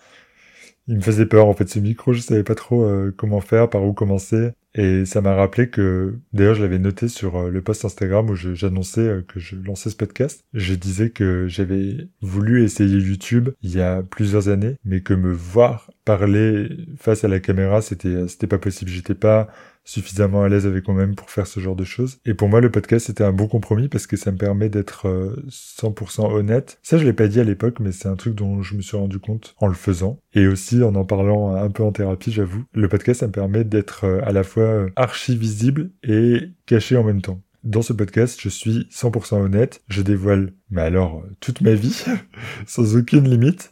il 0.88 0.96
me 0.96 1.00
faisait 1.02 1.26
peur 1.26 1.46
en 1.46 1.54
fait 1.54 1.68
ce 1.68 1.78
micro, 1.78 2.12
je 2.12 2.20
savais 2.20 2.42
pas 2.44 2.54
trop 2.54 2.84
euh, 2.84 3.14
comment 3.16 3.40
faire, 3.40 3.68
par 3.68 3.84
où 3.84 3.92
commencer 3.92 4.52
et 4.74 5.04
ça 5.04 5.20
m'a 5.20 5.34
rappelé 5.34 5.68
que 5.68 6.18
d'ailleurs 6.32 6.54
je 6.54 6.62
l'avais 6.62 6.78
noté 6.78 7.08
sur 7.08 7.36
euh, 7.36 7.50
le 7.50 7.60
post 7.60 7.84
Instagram 7.84 8.30
où 8.30 8.34
j'annonçais 8.34 9.22
que 9.28 9.38
je 9.38 9.56
lançais 9.56 9.90
ce 9.90 9.96
podcast. 9.96 10.44
Je 10.54 10.74
disais 10.74 11.10
que 11.10 11.46
j'avais 11.48 12.08
voulu 12.22 12.64
essayer 12.64 12.96
YouTube 12.98 13.50
il 13.62 13.76
y 13.76 13.82
a 13.82 14.02
plusieurs 14.02 14.48
années 14.48 14.76
mais 14.84 15.02
que 15.02 15.12
me 15.14 15.32
voir 15.32 15.90
parler 16.04 16.68
face 16.96 17.24
à 17.24 17.28
la 17.28 17.40
caméra 17.40 17.82
c'était 17.82 18.28
c'était 18.28 18.46
pas 18.46 18.58
possible, 18.58 18.90
j'étais 18.90 19.14
pas 19.14 19.48
suffisamment 19.84 20.42
à 20.42 20.48
l'aise 20.48 20.66
avec 20.66 20.86
moi-même 20.86 21.14
pour 21.14 21.30
faire 21.30 21.46
ce 21.46 21.60
genre 21.60 21.76
de 21.76 21.84
choses. 21.84 22.18
Et 22.24 22.34
pour 22.34 22.48
moi, 22.48 22.60
le 22.60 22.70
podcast, 22.70 23.06
c'était 23.06 23.24
un 23.24 23.32
bon 23.32 23.48
compromis 23.48 23.88
parce 23.88 24.06
que 24.06 24.16
ça 24.16 24.32
me 24.32 24.36
permet 24.36 24.68
d'être 24.68 25.06
100% 25.48 26.20
euh, 26.24 26.34
honnête. 26.34 26.78
Ça, 26.82 26.98
je 26.98 27.04
l'ai 27.04 27.12
pas 27.12 27.28
dit 27.28 27.40
à 27.40 27.44
l'époque, 27.44 27.80
mais 27.80 27.92
c'est 27.92 28.08
un 28.08 28.16
truc 28.16 28.34
dont 28.34 28.62
je 28.62 28.76
me 28.76 28.82
suis 28.82 28.96
rendu 28.96 29.18
compte 29.18 29.54
en 29.58 29.66
le 29.66 29.74
faisant. 29.74 30.18
Et 30.34 30.46
aussi 30.46 30.82
en 30.82 30.94
en 30.94 31.04
parlant 31.04 31.54
un 31.54 31.70
peu 31.70 31.82
en 31.82 31.92
thérapie, 31.92 32.32
j'avoue. 32.32 32.64
Le 32.74 32.88
podcast, 32.88 33.20
ça 33.20 33.26
me 33.26 33.32
permet 33.32 33.64
d'être 33.64 34.04
euh, 34.04 34.20
à 34.24 34.32
la 34.32 34.44
fois 34.44 34.62
euh, 34.62 34.90
archi 34.96 35.36
visible 35.36 35.90
et 36.02 36.50
caché 36.66 36.96
en 36.96 37.04
même 37.04 37.22
temps. 37.22 37.40
Dans 37.64 37.82
ce 37.82 37.92
podcast, 37.92 38.40
je 38.40 38.48
suis 38.48 38.88
100% 38.90 39.40
honnête. 39.40 39.82
Je 39.88 40.02
dévoile, 40.02 40.52
mais 40.70 40.82
alors, 40.82 41.22
toute 41.38 41.60
ma 41.60 41.74
vie, 41.74 42.04
sans 42.66 42.96
aucune 42.96 43.28
limite. 43.28 43.70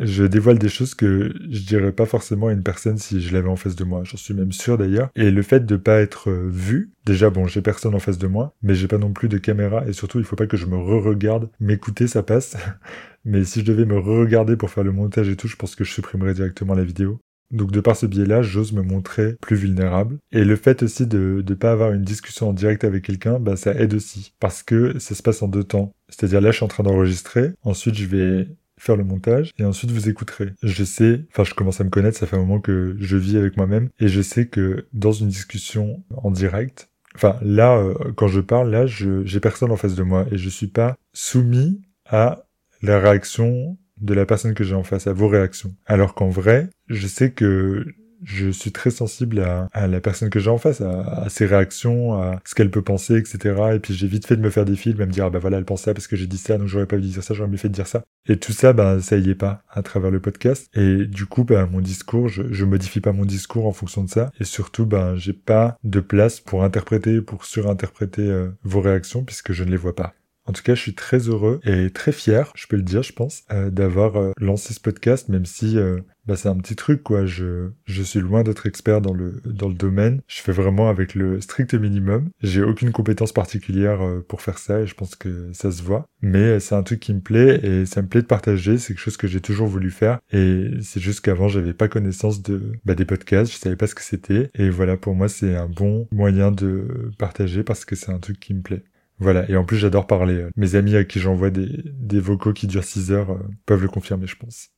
Je 0.00 0.24
dévoile 0.24 0.58
des 0.58 0.68
choses 0.68 0.94
que 0.94 1.32
je 1.50 1.60
dirais 1.60 1.92
pas 1.92 2.06
forcément 2.06 2.48
à 2.48 2.52
une 2.52 2.62
personne 2.62 2.98
si 2.98 3.20
je 3.20 3.32
l'avais 3.32 3.48
en 3.48 3.56
face 3.56 3.76
de 3.76 3.84
moi. 3.84 4.02
J'en 4.04 4.16
suis 4.16 4.34
même 4.34 4.52
sûr 4.52 4.78
d'ailleurs. 4.78 5.10
Et 5.14 5.30
le 5.30 5.42
fait 5.42 5.66
de 5.66 5.76
pas 5.76 6.00
être 6.00 6.30
euh, 6.30 6.48
vu, 6.48 6.90
déjà 7.04 7.30
bon, 7.30 7.46
j'ai 7.46 7.62
personne 7.62 7.94
en 7.94 7.98
face 7.98 8.18
de 8.18 8.26
moi, 8.26 8.54
mais 8.62 8.74
j'ai 8.74 8.88
pas 8.88 8.98
non 8.98 9.12
plus 9.12 9.28
de 9.28 9.38
caméra 9.38 9.86
et 9.86 9.92
surtout 9.92 10.18
il 10.18 10.24
faut 10.24 10.36
pas 10.36 10.46
que 10.46 10.56
je 10.56 10.66
me 10.66 10.76
re-regarde. 10.76 11.50
M'écouter, 11.60 12.06
ça 12.06 12.22
passe. 12.22 12.56
mais 13.24 13.44
si 13.44 13.60
je 13.60 13.66
devais 13.66 13.84
me 13.84 13.98
re-regarder 13.98 14.56
pour 14.56 14.70
faire 14.70 14.84
le 14.84 14.92
montage 14.92 15.28
et 15.28 15.36
tout, 15.36 15.48
je 15.48 15.56
pense 15.56 15.74
que 15.74 15.84
je 15.84 15.92
supprimerais 15.92 16.34
directement 16.34 16.74
la 16.74 16.84
vidéo. 16.84 17.20
Donc 17.50 17.72
de 17.72 17.80
par 17.80 17.96
ce 17.96 18.06
biais-là, 18.06 18.42
j'ose 18.42 18.72
me 18.72 18.82
montrer 18.82 19.36
plus 19.40 19.56
vulnérable. 19.56 20.18
Et 20.30 20.44
le 20.44 20.56
fait 20.56 20.82
aussi 20.82 21.06
de 21.06 21.44
ne 21.46 21.54
pas 21.54 21.72
avoir 21.72 21.92
une 21.92 22.02
discussion 22.02 22.50
en 22.50 22.52
direct 22.52 22.84
avec 22.84 23.04
quelqu'un, 23.04 23.40
bah, 23.40 23.56
ça 23.56 23.74
aide 23.74 23.94
aussi. 23.94 24.34
Parce 24.38 24.62
que 24.62 24.98
ça 24.98 25.14
se 25.14 25.22
passe 25.22 25.42
en 25.42 25.48
deux 25.48 25.64
temps. 25.64 25.92
C'est-à-dire 26.08 26.40
là, 26.40 26.52
je 26.52 26.56
suis 26.56 26.64
en 26.64 26.68
train 26.68 26.84
d'enregistrer. 26.84 27.52
Ensuite, 27.62 27.96
je 27.96 28.06
vais 28.06 28.48
faire 28.80 28.96
le 28.96 29.04
montage 29.04 29.52
et 29.58 29.64
ensuite 29.64 29.90
vous 29.90 30.08
écouterez. 30.08 30.54
Je 30.62 30.84
sais, 30.84 31.26
enfin 31.30 31.44
je 31.44 31.54
commence 31.54 31.80
à 31.80 31.84
me 31.84 31.90
connaître, 31.90 32.18
ça 32.18 32.26
fait 32.26 32.36
un 32.36 32.40
moment 32.40 32.60
que 32.60 32.96
je 32.98 33.16
vis 33.16 33.36
avec 33.36 33.56
moi-même 33.56 33.90
et 34.00 34.08
je 34.08 34.22
sais 34.22 34.46
que 34.46 34.86
dans 34.92 35.12
une 35.12 35.28
discussion 35.28 36.02
en 36.16 36.30
direct, 36.30 36.90
enfin 37.14 37.38
là 37.42 37.76
euh, 37.76 37.94
quand 38.16 38.28
je 38.28 38.40
parle 38.40 38.70
là, 38.70 38.86
je 38.86 39.24
j'ai 39.24 39.40
personne 39.40 39.70
en 39.70 39.76
face 39.76 39.94
de 39.94 40.02
moi 40.02 40.26
et 40.32 40.38
je 40.38 40.48
suis 40.48 40.68
pas 40.68 40.96
soumis 41.12 41.80
à 42.06 42.44
la 42.82 42.98
réaction 42.98 43.78
de 44.00 44.14
la 44.14 44.24
personne 44.24 44.54
que 44.54 44.64
j'ai 44.64 44.74
en 44.74 44.82
face, 44.82 45.06
à 45.06 45.12
vos 45.12 45.28
réactions. 45.28 45.74
Alors 45.86 46.14
qu'en 46.14 46.30
vrai, 46.30 46.70
je 46.88 47.06
sais 47.06 47.32
que 47.32 47.84
je 48.24 48.50
suis 48.50 48.72
très 48.72 48.90
sensible 48.90 49.40
à, 49.40 49.86
la 49.86 50.00
personne 50.00 50.30
que 50.30 50.40
j'ai 50.40 50.50
en 50.50 50.58
face, 50.58 50.80
à, 50.80 51.28
ses 51.28 51.46
réactions, 51.46 52.14
à 52.14 52.40
ce 52.44 52.54
qu'elle 52.54 52.70
peut 52.70 52.82
penser, 52.82 53.16
etc. 53.16 53.72
Et 53.74 53.78
puis 53.78 53.94
j'ai 53.94 54.06
vite 54.06 54.26
fait 54.26 54.36
de 54.36 54.42
me 54.42 54.50
faire 54.50 54.64
des 54.64 54.76
films, 54.76 55.00
à 55.00 55.06
me 55.06 55.12
dire 55.12 55.26
ah 55.26 55.30
bah 55.30 55.38
voilà 55.38 55.58
elle 55.58 55.64
pense 55.64 55.82
ça 55.82 55.94
parce 55.94 56.06
que 56.06 56.16
j'ai 56.16 56.26
dit 56.26 56.38
ça, 56.38 56.58
donc 56.58 56.68
j'aurais 56.68 56.86
pas 56.86 56.96
dû 56.96 57.08
dire 57.08 57.22
ça, 57.22 57.34
j'aurais 57.34 57.48
mieux 57.50 57.56
fait 57.56 57.68
de 57.68 57.74
dire 57.74 57.86
ça. 57.86 58.02
Et 58.28 58.38
tout 58.38 58.52
ça, 58.52 58.72
ben 58.72 59.00
ça 59.00 59.16
y 59.16 59.30
est 59.30 59.34
pas 59.34 59.62
à 59.70 59.82
travers 59.82 60.10
le 60.10 60.20
podcast. 60.20 60.68
Et 60.74 61.06
du 61.06 61.26
coup, 61.26 61.44
ben 61.44 61.66
mon 61.66 61.80
discours, 61.80 62.28
je, 62.28 62.42
je 62.50 62.64
modifie 62.64 63.00
pas 63.00 63.12
mon 63.12 63.24
discours 63.24 63.66
en 63.66 63.72
fonction 63.72 64.04
de 64.04 64.10
ça. 64.10 64.30
Et 64.40 64.44
surtout, 64.44 64.86
ben 64.86 65.16
j'ai 65.16 65.32
pas 65.32 65.76
de 65.84 66.00
place 66.00 66.40
pour 66.40 66.64
interpréter, 66.64 67.20
pour 67.22 67.44
surinterpréter 67.44 68.22
euh, 68.22 68.50
vos 68.62 68.80
réactions 68.80 69.24
puisque 69.24 69.52
je 69.52 69.64
ne 69.64 69.70
les 69.70 69.76
vois 69.76 69.94
pas. 69.94 70.14
En 70.50 70.52
tout 70.52 70.62
cas, 70.62 70.74
je 70.74 70.80
suis 70.80 70.94
très 70.94 71.18
heureux 71.28 71.60
et 71.64 71.90
très 71.90 72.12
fier, 72.12 72.50
je 72.56 72.66
peux 72.66 72.76
le 72.76 72.82
dire, 72.82 73.04
je 73.04 73.12
pense, 73.12 73.42
euh, 73.52 73.70
d'avoir 73.70 74.16
euh, 74.16 74.32
lancé 74.38 74.74
ce 74.74 74.80
podcast, 74.80 75.28
même 75.28 75.44
si 75.44 75.78
euh, 75.78 76.00
bah, 76.30 76.36
c'est 76.36 76.48
un 76.48 76.56
petit 76.58 76.76
truc, 76.76 77.02
quoi. 77.02 77.26
Je, 77.26 77.70
je 77.86 78.02
suis 78.04 78.20
loin 78.20 78.44
d'être 78.44 78.66
expert 78.66 79.00
dans 79.00 79.12
le, 79.12 79.42
dans 79.44 79.66
le 79.66 79.74
domaine. 79.74 80.20
Je 80.28 80.40
fais 80.40 80.52
vraiment 80.52 80.88
avec 80.88 81.16
le 81.16 81.40
strict 81.40 81.74
minimum. 81.74 82.28
J'ai 82.40 82.62
aucune 82.62 82.92
compétence 82.92 83.32
particulière 83.32 83.98
pour 84.28 84.40
faire 84.40 84.58
ça 84.58 84.78
et 84.80 84.86
je 84.86 84.94
pense 84.94 85.16
que 85.16 85.50
ça 85.52 85.72
se 85.72 85.82
voit. 85.82 86.06
Mais 86.22 86.60
c'est 86.60 86.76
un 86.76 86.84
truc 86.84 87.00
qui 87.00 87.12
me 87.14 87.20
plaît 87.20 87.58
et 87.64 87.84
ça 87.84 88.00
me 88.00 88.06
plaît 88.06 88.22
de 88.22 88.28
partager. 88.28 88.78
C'est 88.78 88.94
quelque 88.94 89.02
chose 89.02 89.16
que 89.16 89.26
j'ai 89.26 89.40
toujours 89.40 89.66
voulu 89.66 89.90
faire 89.90 90.20
et 90.32 90.70
c'est 90.82 91.00
juste 91.00 91.20
qu'avant, 91.22 91.48
j'avais 91.48 91.74
pas 91.74 91.88
connaissance 91.88 92.42
de, 92.42 92.74
bah, 92.84 92.94
des 92.94 93.04
podcasts. 93.04 93.52
Je 93.52 93.58
savais 93.58 93.74
pas 93.74 93.88
ce 93.88 93.96
que 93.96 94.02
c'était. 94.02 94.50
Et 94.54 94.70
voilà, 94.70 94.96
pour 94.96 95.16
moi, 95.16 95.28
c'est 95.28 95.56
un 95.56 95.68
bon 95.68 96.06
moyen 96.12 96.52
de 96.52 97.10
partager 97.18 97.64
parce 97.64 97.84
que 97.84 97.96
c'est 97.96 98.12
un 98.12 98.20
truc 98.20 98.38
qui 98.38 98.54
me 98.54 98.62
plaît. 98.62 98.84
Voilà, 99.18 99.50
et 99.50 99.56
en 99.56 99.64
plus 99.64 99.76
j'adore 99.76 100.06
parler. 100.06 100.46
Mes 100.56 100.76
amis 100.76 100.96
à 100.96 101.04
qui 101.04 101.18
j'envoie 101.18 101.50
des, 101.50 101.82
des 101.84 102.20
vocaux 102.20 102.54
qui 102.54 102.66
durent 102.66 102.84
6 102.84 103.12
heures 103.12 103.32
euh, 103.32 103.48
peuvent 103.66 103.82
le 103.82 103.88
confirmer, 103.88 104.26
je 104.26 104.36
pense. 104.36 104.70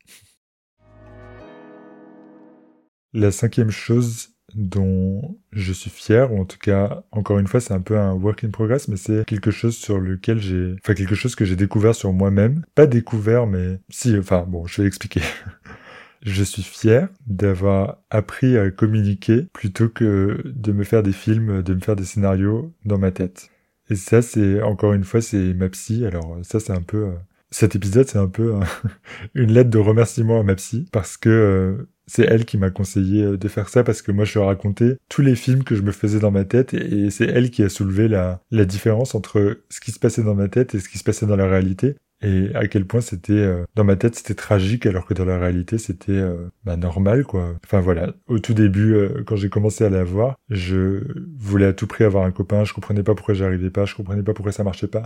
La 3.14 3.31
cinquième 3.31 3.70
chose 3.70 4.29
dont 4.55 5.38
je 5.53 5.72
suis 5.72 5.90
fier, 5.90 6.33
ou 6.33 6.40
en 6.40 6.44
tout 6.44 6.59
cas, 6.59 7.05
encore 7.11 7.38
une 7.38 7.46
fois, 7.46 7.61
c'est 7.61 7.72
un 7.72 7.81
peu 7.81 7.98
un 7.98 8.12
work 8.12 8.44
in 8.44 8.51
progress, 8.51 8.88
mais 8.88 8.96
c'est 8.96 9.25
quelque 9.25 9.51
chose 9.51 9.77
sur 9.77 9.98
lequel 9.98 10.40
j'ai, 10.40 10.75
enfin, 10.83 10.94
quelque 10.94 11.14
chose 11.14 11.35
que 11.35 11.44
j'ai 11.44 11.57
découvert 11.57 11.94
sur 11.94 12.12
moi-même. 12.12 12.64
Pas 12.75 12.87
découvert, 12.87 13.46
mais 13.46 13.81
si, 13.88 14.16
enfin, 14.18 14.44
bon, 14.46 14.66
je 14.66 14.83
vais 14.83 14.88
expliquer. 14.88 15.22
je 16.22 16.44
suis 16.44 16.62
fier 16.62 17.09
d'avoir 17.27 17.98
appris 18.11 18.57
à 18.57 18.70
communiquer 18.70 19.48
plutôt 19.53 19.88
que 19.88 20.40
de 20.44 20.72
me 20.72 20.85
faire 20.85 21.03
des 21.03 21.12
films, 21.12 21.62
de 21.62 21.75
me 21.75 21.81
faire 21.81 21.96
des 21.96 22.05
scénarios 22.05 22.72
dans 22.85 22.98
ma 22.98 23.11
tête. 23.11 23.51
Et 23.90 23.96
ça, 23.96 24.22
c'est 24.22 24.62
encore 24.62 24.92
une 24.92 25.05
fois, 25.05 25.20
c'est 25.20 25.55
ma 25.55 25.68
psy. 25.68 26.07
Alors 26.07 26.38
ça, 26.42 26.61
c'est 26.61 26.72
un 26.72 26.83
peu 26.83 27.07
euh, 27.07 27.12
cet 27.51 27.75
épisode, 27.77 28.09
c'est 28.09 28.18
un 28.18 28.29
peu 28.29 28.55
une 29.35 29.53
lettre 29.53 29.70
de 29.70 29.79
remerciement 29.79 30.40
à 30.40 30.42
ma 30.44 30.55
psy 30.55 30.87
parce 30.92 31.16
que 31.16 31.29
euh, 31.29 31.88
c'est 32.06 32.24
elle 32.24 32.44
qui 32.44 32.58
m'a 32.58 32.70
conseillé 32.70 33.24
euh, 33.24 33.36
de 33.36 33.48
faire 33.48 33.68
ça 33.68 33.84
parce 33.84 34.02
que 34.02 34.12
moi 34.12 34.24
je 34.24 34.38
lui 34.38 34.40
ai 34.40 34.46
raconté 34.46 34.96
tous 35.08 35.22
les 35.22 35.34
films 35.34 35.64
que 35.64 35.74
je 35.74 35.82
me 35.82 35.92
faisais 35.92 36.20
dans 36.20 36.30
ma 36.30 36.44
tête 36.44 36.74
et, 36.74 37.10
c'est 37.10 37.26
elle 37.26 37.50
qui 37.50 37.62
a 37.62 37.68
soulevé 37.68 38.08
la, 38.08 38.40
la 38.50 38.64
différence 38.64 39.14
entre 39.14 39.58
ce 39.68 39.80
qui 39.80 39.92
se 39.92 39.98
passait 39.98 40.22
dans 40.22 40.34
ma 40.34 40.48
tête 40.48 40.74
et 40.74 40.80
ce 40.80 40.88
qui 40.88 40.98
se 40.98 41.04
passait 41.04 41.26
dans 41.26 41.36
la 41.36 41.46
réalité 41.46 41.96
et 42.22 42.50
à 42.54 42.68
quel 42.68 42.86
point 42.86 43.00
c'était 43.00 43.32
euh, 43.32 43.64
dans 43.74 43.84
ma 43.84 43.96
tête 43.96 44.14
c'était 44.14 44.34
tragique 44.34 44.86
alors 44.86 45.06
que 45.06 45.14
dans 45.14 45.24
la 45.24 45.38
réalité 45.38 45.76
c'était 45.78 46.12
euh, 46.12 46.48
bah, 46.64 46.76
normal 46.76 47.24
quoi. 47.24 47.56
Enfin 47.64 47.80
voilà, 47.80 48.14
au 48.28 48.38
tout 48.38 48.54
début 48.54 48.94
euh, 48.94 49.24
quand 49.26 49.36
j'ai 49.36 49.48
commencé 49.48 49.84
à 49.84 49.90
la 49.90 50.04
voir, 50.04 50.36
je 50.48 51.02
voulais 51.36 51.66
à 51.66 51.72
tout 51.72 51.86
prix 51.86 52.04
avoir 52.04 52.24
un 52.24 52.30
copain, 52.30 52.64
je 52.64 52.72
comprenais 52.72 53.02
pas 53.02 53.14
pourquoi 53.14 53.34
j'arrivais 53.34 53.70
pas, 53.70 53.84
je 53.84 53.94
comprenais 53.94 54.22
pas 54.22 54.34
pourquoi 54.34 54.52
ça 54.52 54.64
marchait 54.64 54.86
pas. 54.86 55.02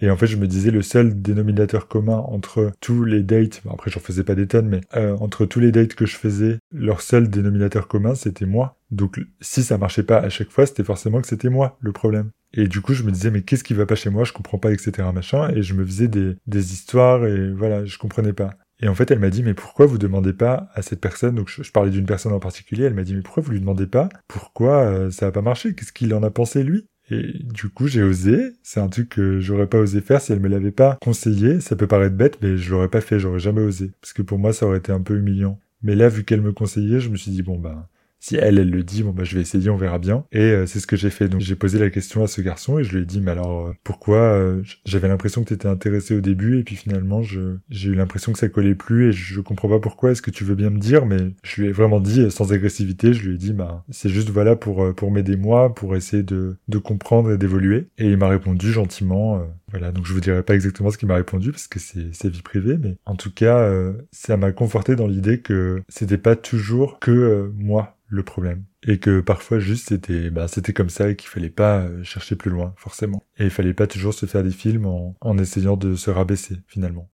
Et 0.00 0.10
en 0.10 0.16
fait, 0.16 0.26
je 0.26 0.36
me 0.36 0.46
disais 0.46 0.70
le 0.70 0.82
seul 0.82 1.20
dénominateur 1.20 1.88
commun 1.88 2.16
entre 2.16 2.72
tous 2.80 3.04
les 3.04 3.22
dates, 3.22 3.60
bon 3.64 3.72
après 3.72 3.90
j'en 3.90 4.00
faisais 4.00 4.24
pas 4.24 4.34
des 4.34 4.46
tonnes, 4.46 4.68
mais 4.68 4.80
euh, 4.96 5.16
entre 5.18 5.44
tous 5.44 5.60
les 5.60 5.72
dates 5.72 5.94
que 5.94 6.06
je 6.06 6.16
faisais, 6.16 6.58
leur 6.72 7.02
seul 7.02 7.28
dénominateur 7.28 7.88
commun, 7.88 8.14
c'était 8.14 8.46
moi. 8.46 8.76
Donc 8.90 9.20
si 9.40 9.62
ça 9.62 9.78
marchait 9.78 10.02
pas 10.02 10.18
à 10.18 10.28
chaque 10.28 10.50
fois, 10.50 10.66
c'était 10.66 10.84
forcément 10.84 11.20
que 11.20 11.28
c'était 11.28 11.50
moi 11.50 11.76
le 11.80 11.92
problème. 11.92 12.30
Et 12.52 12.66
du 12.66 12.80
coup, 12.80 12.94
je 12.94 13.04
me 13.04 13.12
disais, 13.12 13.30
mais 13.30 13.42
qu'est-ce 13.42 13.62
qui 13.62 13.74
va 13.74 13.86
pas 13.86 13.94
chez 13.94 14.10
moi? 14.10 14.24
Je 14.24 14.32
comprends 14.32 14.58
pas, 14.58 14.72
etc. 14.72 15.06
machin. 15.14 15.50
Et 15.54 15.62
je 15.62 15.74
me 15.74 15.84
faisais 15.84 16.08
des, 16.08 16.36
des 16.48 16.72
histoires 16.72 17.24
et 17.24 17.52
voilà, 17.52 17.84
je 17.84 17.96
comprenais 17.96 18.32
pas. 18.32 18.56
Et 18.82 18.88
en 18.88 18.94
fait, 18.94 19.10
elle 19.10 19.18
m'a 19.18 19.30
dit, 19.30 19.42
mais 19.42 19.54
pourquoi 19.54 19.86
vous 19.86 19.98
demandez 19.98 20.32
pas 20.32 20.70
à 20.74 20.82
cette 20.82 21.00
personne, 21.00 21.34
donc 21.34 21.48
je, 21.48 21.70
parlais 21.70 21.90
d'une 21.90 22.06
personne 22.06 22.32
en 22.32 22.40
particulier, 22.40 22.84
elle 22.84 22.94
m'a 22.94 23.02
dit, 23.02 23.14
mais 23.14 23.20
pourquoi 23.20 23.42
vous 23.42 23.52
lui 23.52 23.60
demandez 23.60 23.86
pas? 23.86 24.08
Pourquoi 24.26 24.84
euh, 24.84 25.10
ça 25.10 25.26
a 25.26 25.32
pas 25.32 25.42
marché? 25.42 25.74
Qu'est-ce 25.74 25.92
qu'il 25.92 26.14
en 26.14 26.22
a 26.22 26.30
pensé 26.30 26.62
lui? 26.62 26.86
Et 27.10 27.42
du 27.42 27.68
coup, 27.68 27.88
j'ai 27.88 28.02
osé. 28.02 28.52
C'est 28.62 28.80
un 28.80 28.88
truc 28.88 29.10
que 29.10 29.40
j'aurais 29.40 29.66
pas 29.66 29.78
osé 29.78 30.00
faire 30.00 30.20
si 30.20 30.32
elle 30.32 30.40
me 30.40 30.48
l'avait 30.48 30.70
pas 30.70 30.96
conseillé. 31.00 31.60
Ça 31.60 31.76
peut 31.76 31.86
paraître 31.86 32.16
bête, 32.16 32.38
mais 32.42 32.56
je 32.56 32.70
l'aurais 32.70 32.88
pas 32.88 33.00
fait. 33.00 33.18
J'aurais 33.18 33.40
jamais 33.40 33.62
osé. 33.62 33.92
Parce 34.00 34.12
que 34.12 34.22
pour 34.22 34.38
moi, 34.38 34.52
ça 34.52 34.66
aurait 34.66 34.78
été 34.78 34.92
un 34.92 35.00
peu 35.00 35.16
humiliant. 35.18 35.58
Mais 35.82 35.94
là, 35.94 36.08
vu 36.08 36.24
qu'elle 36.24 36.42
me 36.42 36.52
conseillait, 36.52 37.00
je 37.00 37.08
me 37.08 37.16
suis 37.16 37.30
dit, 37.30 37.42
bon, 37.42 37.58
ben, 37.58 37.86
si 38.20 38.36
elle, 38.36 38.58
elle 38.58 38.70
le 38.70 38.84
dit, 38.84 39.02
bon 39.02 39.10
bah 39.10 39.24
je 39.24 39.34
vais 39.34 39.40
essayer, 39.40 39.70
on 39.70 39.76
verra 39.76 39.98
bien. 39.98 40.24
Et 40.30 40.40
euh, 40.40 40.66
c'est 40.66 40.78
ce 40.78 40.86
que 40.86 40.96
j'ai 40.96 41.10
fait. 41.10 41.28
Donc 41.28 41.40
j'ai 41.40 41.56
posé 41.56 41.78
la 41.78 41.90
question 41.90 42.22
à 42.22 42.26
ce 42.26 42.42
garçon 42.42 42.78
et 42.78 42.84
je 42.84 42.94
lui 42.94 43.02
ai 43.02 43.06
dit, 43.06 43.20
mais 43.20 43.30
alors 43.30 43.68
euh, 43.68 43.72
pourquoi 43.82 44.18
euh, 44.18 44.62
J'avais 44.84 45.08
l'impression 45.08 45.42
que 45.42 45.48
tu 45.48 45.54
étais 45.54 45.68
intéressé 45.68 46.14
au 46.14 46.20
début 46.20 46.58
et 46.58 46.62
puis 46.62 46.76
finalement 46.76 47.22
j'ai 47.22 47.88
eu 47.88 47.94
l'impression 47.94 48.32
que 48.32 48.38
ça 48.38 48.48
collait 48.48 48.74
plus 48.74 49.08
et 49.08 49.12
je 49.12 49.40
comprends 49.40 49.68
pas 49.68 49.80
pourquoi. 49.80 50.10
Est-ce 50.10 50.22
que 50.22 50.30
tu 50.30 50.44
veux 50.44 50.54
bien 50.54 50.70
me 50.70 50.78
dire? 50.78 51.06
Mais 51.06 51.32
je 51.42 51.62
lui 51.62 51.68
ai 51.68 51.72
vraiment 51.72 52.00
dit 52.00 52.30
sans 52.30 52.52
agressivité. 52.52 53.14
Je 53.14 53.26
lui 53.26 53.34
ai 53.34 53.38
dit, 53.38 53.52
bah 53.54 53.84
c'est 53.90 54.10
juste 54.10 54.28
voilà 54.28 54.54
pour 54.54 54.94
pour 54.94 55.10
m'aider 55.10 55.36
moi, 55.36 55.74
pour 55.74 55.96
essayer 55.96 56.22
de 56.22 56.56
de 56.68 56.78
comprendre 56.78 57.32
et 57.32 57.38
d'évoluer. 57.38 57.88
Et 57.96 58.06
il 58.06 58.18
m'a 58.18 58.28
répondu 58.28 58.70
gentiment. 58.70 59.42
voilà, 59.70 59.92
donc 59.92 60.04
je 60.04 60.12
vous 60.12 60.20
dirai 60.20 60.42
pas 60.42 60.54
exactement 60.54 60.90
ce 60.90 60.98
qu'il 60.98 61.08
m'a 61.08 61.16
répondu 61.16 61.52
parce 61.52 61.68
que 61.68 61.78
c'est 61.78 62.14
sa 62.14 62.28
vie 62.28 62.42
privée, 62.42 62.76
mais 62.76 62.96
en 63.06 63.16
tout 63.16 63.32
cas, 63.32 63.72
ça 64.12 64.36
m'a 64.36 64.52
conforté 64.52 64.94
dans 64.96 65.06
l'idée 65.06 65.40
que 65.40 65.82
c'était 65.88 66.18
pas 66.18 66.36
toujours 66.36 66.98
que 66.98 67.50
moi 67.56 67.96
le 68.10 68.22
problème. 68.22 68.64
Et 68.86 68.98
que 68.98 69.20
parfois 69.20 69.58
juste 69.58 69.88
c'était 69.88 70.30
bah, 70.30 70.48
c'était 70.48 70.72
comme 70.72 70.90
ça 70.90 71.08
et 71.08 71.16
qu'il 71.16 71.28
fallait 71.28 71.48
pas 71.48 71.80
euh, 71.80 72.02
chercher 72.02 72.36
plus 72.36 72.50
loin, 72.50 72.74
forcément. 72.76 73.24
Et 73.38 73.44
il 73.44 73.50
fallait 73.50 73.74
pas 73.74 73.86
toujours 73.86 74.12
se 74.14 74.26
faire 74.26 74.42
des 74.42 74.50
films 74.50 74.86
en, 74.86 75.16
en 75.20 75.38
essayant 75.38 75.76
de 75.76 75.94
se 75.94 76.10
rabaisser, 76.10 76.58
finalement. 76.66 77.10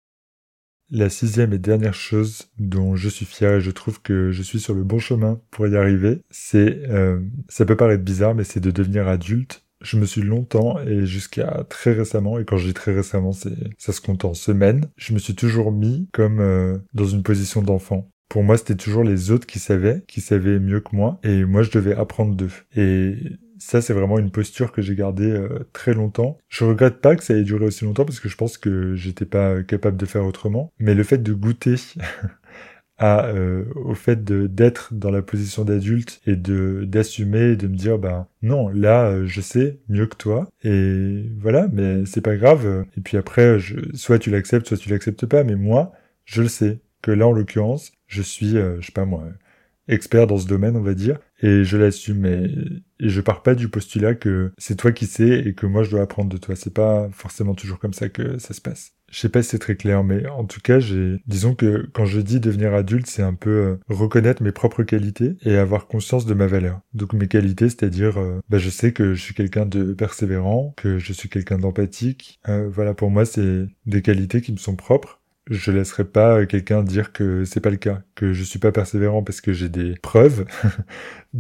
La 0.93 1.09
sixième 1.09 1.53
et 1.53 1.59
dernière 1.59 1.95
chose 1.95 2.51
dont 2.59 2.97
je 2.97 3.09
suis 3.09 3.25
fier 3.25 3.55
et 3.55 3.61
je 3.61 3.71
trouve 3.71 4.03
que 4.03 4.33
je 4.33 4.43
suis 4.43 4.59
sur 4.59 4.75
le 4.75 4.83
bon 4.83 4.99
chemin 4.99 5.41
pour 5.53 5.69
y 5.69 5.77
arriver, 5.77 6.23
c'est, 6.31 6.83
euh, 6.89 7.21
ça 7.49 7.65
peut 7.65 7.77
paraître 7.77 8.03
bizarre, 8.03 8.35
mais 8.35 8.43
c'est 8.43 8.59
de 8.59 8.73
devenir 8.73 9.07
adulte. 9.07 9.65
Je 9.83 9.97
me 9.97 10.05
suis 10.05 10.23
longtemps 10.23 10.81
et 10.81 11.07
jusqu'à 11.07 11.65
très 11.69 11.93
récemment, 11.93 12.41
et 12.41 12.45
quand 12.45 12.57
je 12.57 12.67
dis 12.67 12.75
très 12.75 12.93
récemment, 12.93 13.31
c'est 13.31 13.55
ça 13.79 13.93
se 13.93 14.01
compte 14.01 14.25
en 14.25 14.35
semaines, 14.35 14.91
je 14.97 15.15
me 15.15 15.21
suis 15.21 15.37
toujours 15.37 15.71
mis 15.71 16.09
comme 16.13 16.41
euh, 16.41 16.79
dans 16.93 17.07
une 17.07 17.23
position 17.23 17.63
d'enfant. 17.63 18.11
Pour 18.31 18.45
moi, 18.45 18.57
c'était 18.57 18.77
toujours 18.77 19.03
les 19.03 19.33
autres 19.33 19.47
qui 19.47 19.59
savaient, 19.59 20.05
qui 20.07 20.21
savaient 20.21 20.61
mieux 20.61 20.81
que 20.81 20.95
moi, 20.95 21.19
et 21.25 21.45
moi, 21.45 21.63
je 21.65 21.73
devais 21.73 21.97
apprendre 21.97 22.37
d'eux. 22.37 22.53
Et 22.77 23.17
ça, 23.59 23.83
c'est 23.83 23.93
vraiment 23.93 24.21
une 24.21 24.31
posture 24.31 24.71
que 24.71 24.81
j'ai 24.81 24.95
gardée 24.95 25.33
euh, 25.33 25.69
très 25.73 25.95
longtemps. 25.95 26.39
Je 26.49 26.65
regrette 26.65 27.01
pas 27.01 27.17
que 27.17 27.25
ça 27.25 27.35
ait 27.35 27.43
duré 27.43 27.65
aussi 27.65 27.85
longtemps 27.85 28.05
parce 28.05 28.21
que 28.21 28.29
je 28.29 28.37
pense 28.37 28.57
que 28.57 28.95
j'étais 28.95 29.25
pas 29.25 29.65
capable 29.65 29.97
de 29.97 30.07
faire 30.07 30.25
autrement. 30.25 30.73
Mais 30.79 30.95
le 30.95 31.03
fait 31.03 31.19
de 31.19 31.33
goûter 31.33 31.75
à 32.99 33.27
euh, 33.27 33.65
au 33.75 33.95
fait 33.95 34.23
d'être 34.25 34.95
dans 34.95 35.11
la 35.11 35.23
position 35.23 35.65
d'adulte 35.65 36.21
et 36.25 36.37
de 36.37 36.85
d'assumer 36.87 37.57
de 37.57 37.67
me 37.67 37.75
dire 37.75 37.99
ben 37.99 38.27
non 38.43 38.69
là 38.69 39.07
euh, 39.07 39.27
je 39.27 39.41
sais 39.41 39.79
mieux 39.89 40.07
que 40.07 40.17
toi 40.17 40.47
et 40.63 41.25
voilà 41.39 41.67
mais 41.73 42.05
c'est 42.05 42.21
pas 42.21 42.37
grave 42.37 42.85
et 42.99 43.01
puis 43.01 43.17
après 43.17 43.59
je, 43.59 43.77
soit 43.95 44.19
tu 44.19 44.29
l'acceptes 44.29 44.67
soit 44.67 44.77
tu 44.77 44.91
l'acceptes 44.91 45.25
pas 45.25 45.45
mais 45.45 45.57
moi 45.57 45.93
je 46.27 46.43
le 46.43 46.49
sais 46.49 46.81
que 47.01 47.11
là 47.11 47.27
en 47.27 47.33
l'occurrence 47.33 47.93
je 48.11 48.23
suis, 48.23 48.57
euh, 48.57 48.81
je 48.81 48.87
sais 48.87 48.93
pas 48.93 49.05
moi, 49.05 49.25
expert 49.89 50.27
dans 50.27 50.39
ce 50.39 50.47
domaine, 50.47 50.77
on 50.77 50.83
va 50.83 50.95
dire, 50.95 51.19
et 51.43 51.65
je 51.65 51.77
l'assume. 51.77 52.27
Et, 52.27 52.49
je 53.01 53.21
pars 53.23 53.43
pas 53.43 53.55
du 53.55 53.69
postulat 53.69 54.15
que 54.15 54.53
c'est 54.59 54.77
toi 54.77 54.93
qui 54.93 55.07
sais 55.07 55.41
et 55.41 55.55
que 55.55 55.65
moi 55.65 55.85
je 55.85 55.91
dois 55.91 56.03
apprendre 56.03 56.29
de 56.29 56.37
toi. 56.37 56.55
C'est 56.55 56.75
pas 56.75 57.09
forcément 57.13 57.55
toujours 57.55 57.79
comme 57.79 57.95
ça 57.95 58.11
que 58.11 58.37
ça 58.37 58.53
se 58.53 58.61
passe. 58.61 58.93
Je 59.11 59.19
sais 59.19 59.31
pas 59.31 59.43
si 59.43 59.51
c'est 59.51 59.59
très 59.59 59.75
clair, 59.75 60.05
mais 60.05 60.29
en 60.29 60.45
tout 60.45 60.61
cas, 60.61 60.81
j'ai, 60.81 61.17
disons 61.27 61.55
que 61.55 61.89
quand 61.95 62.05
je 62.05 62.21
dis 62.21 62.41
devenir 62.41 62.75
adulte, 62.75 63.07
c'est 63.07 63.23
un 63.23 63.35
peu 63.35 63.51
euh, 63.51 63.77
reconnaître 63.89 64.43
mes 64.43 64.53
propres 64.53 64.83
qualités 64.83 65.37
et 65.43 65.57
avoir 65.57 65.87
conscience 65.87 66.27
de 66.27 66.35
ma 66.35 66.47
valeur. 66.47 66.81
Donc 66.93 67.15
mes 67.15 67.27
qualités, 67.27 67.71
c'est-à-dire, 67.71 68.19
euh, 68.19 68.41
bah, 68.51 68.59
je 68.59 68.69
sais 68.69 68.93
que 68.93 69.15
je 69.15 69.23
suis 69.23 69.35
quelqu'un 69.35 69.65
de 69.65 69.95
persévérant, 69.95 70.75
que 70.77 70.99
je 70.99 71.13
suis 71.13 71.31
quelqu'un 71.31 71.59
d'empathique. 71.59 72.39
voilà, 72.69 72.93
pour 72.93 73.11
moi, 73.11 73.25
c'est 73.25 73.67
des 73.87 74.03
qualités 74.03 74.43
qui 74.43 74.53
me 74.53 74.59
sont 74.59 74.77
propres 74.77 75.20
je 75.51 75.73
laisserai 75.73 76.05
pas 76.05 76.47
quelqu'un 76.47 76.83
dire 76.83 77.13
que 77.13 77.45
c'est 77.45 77.61
pas 77.61 77.71
le 77.71 77.77
cas, 77.77 78.03
que 78.15 78.33
je 78.33 78.43
suis 78.43 78.59
pas 78.59 78.73
persévérant 78.73 79.23
parce 79.23 79.41
que 79.41 79.53
j'ai 79.53 79.69
des 79.69 79.95
preuves 80.01 80.47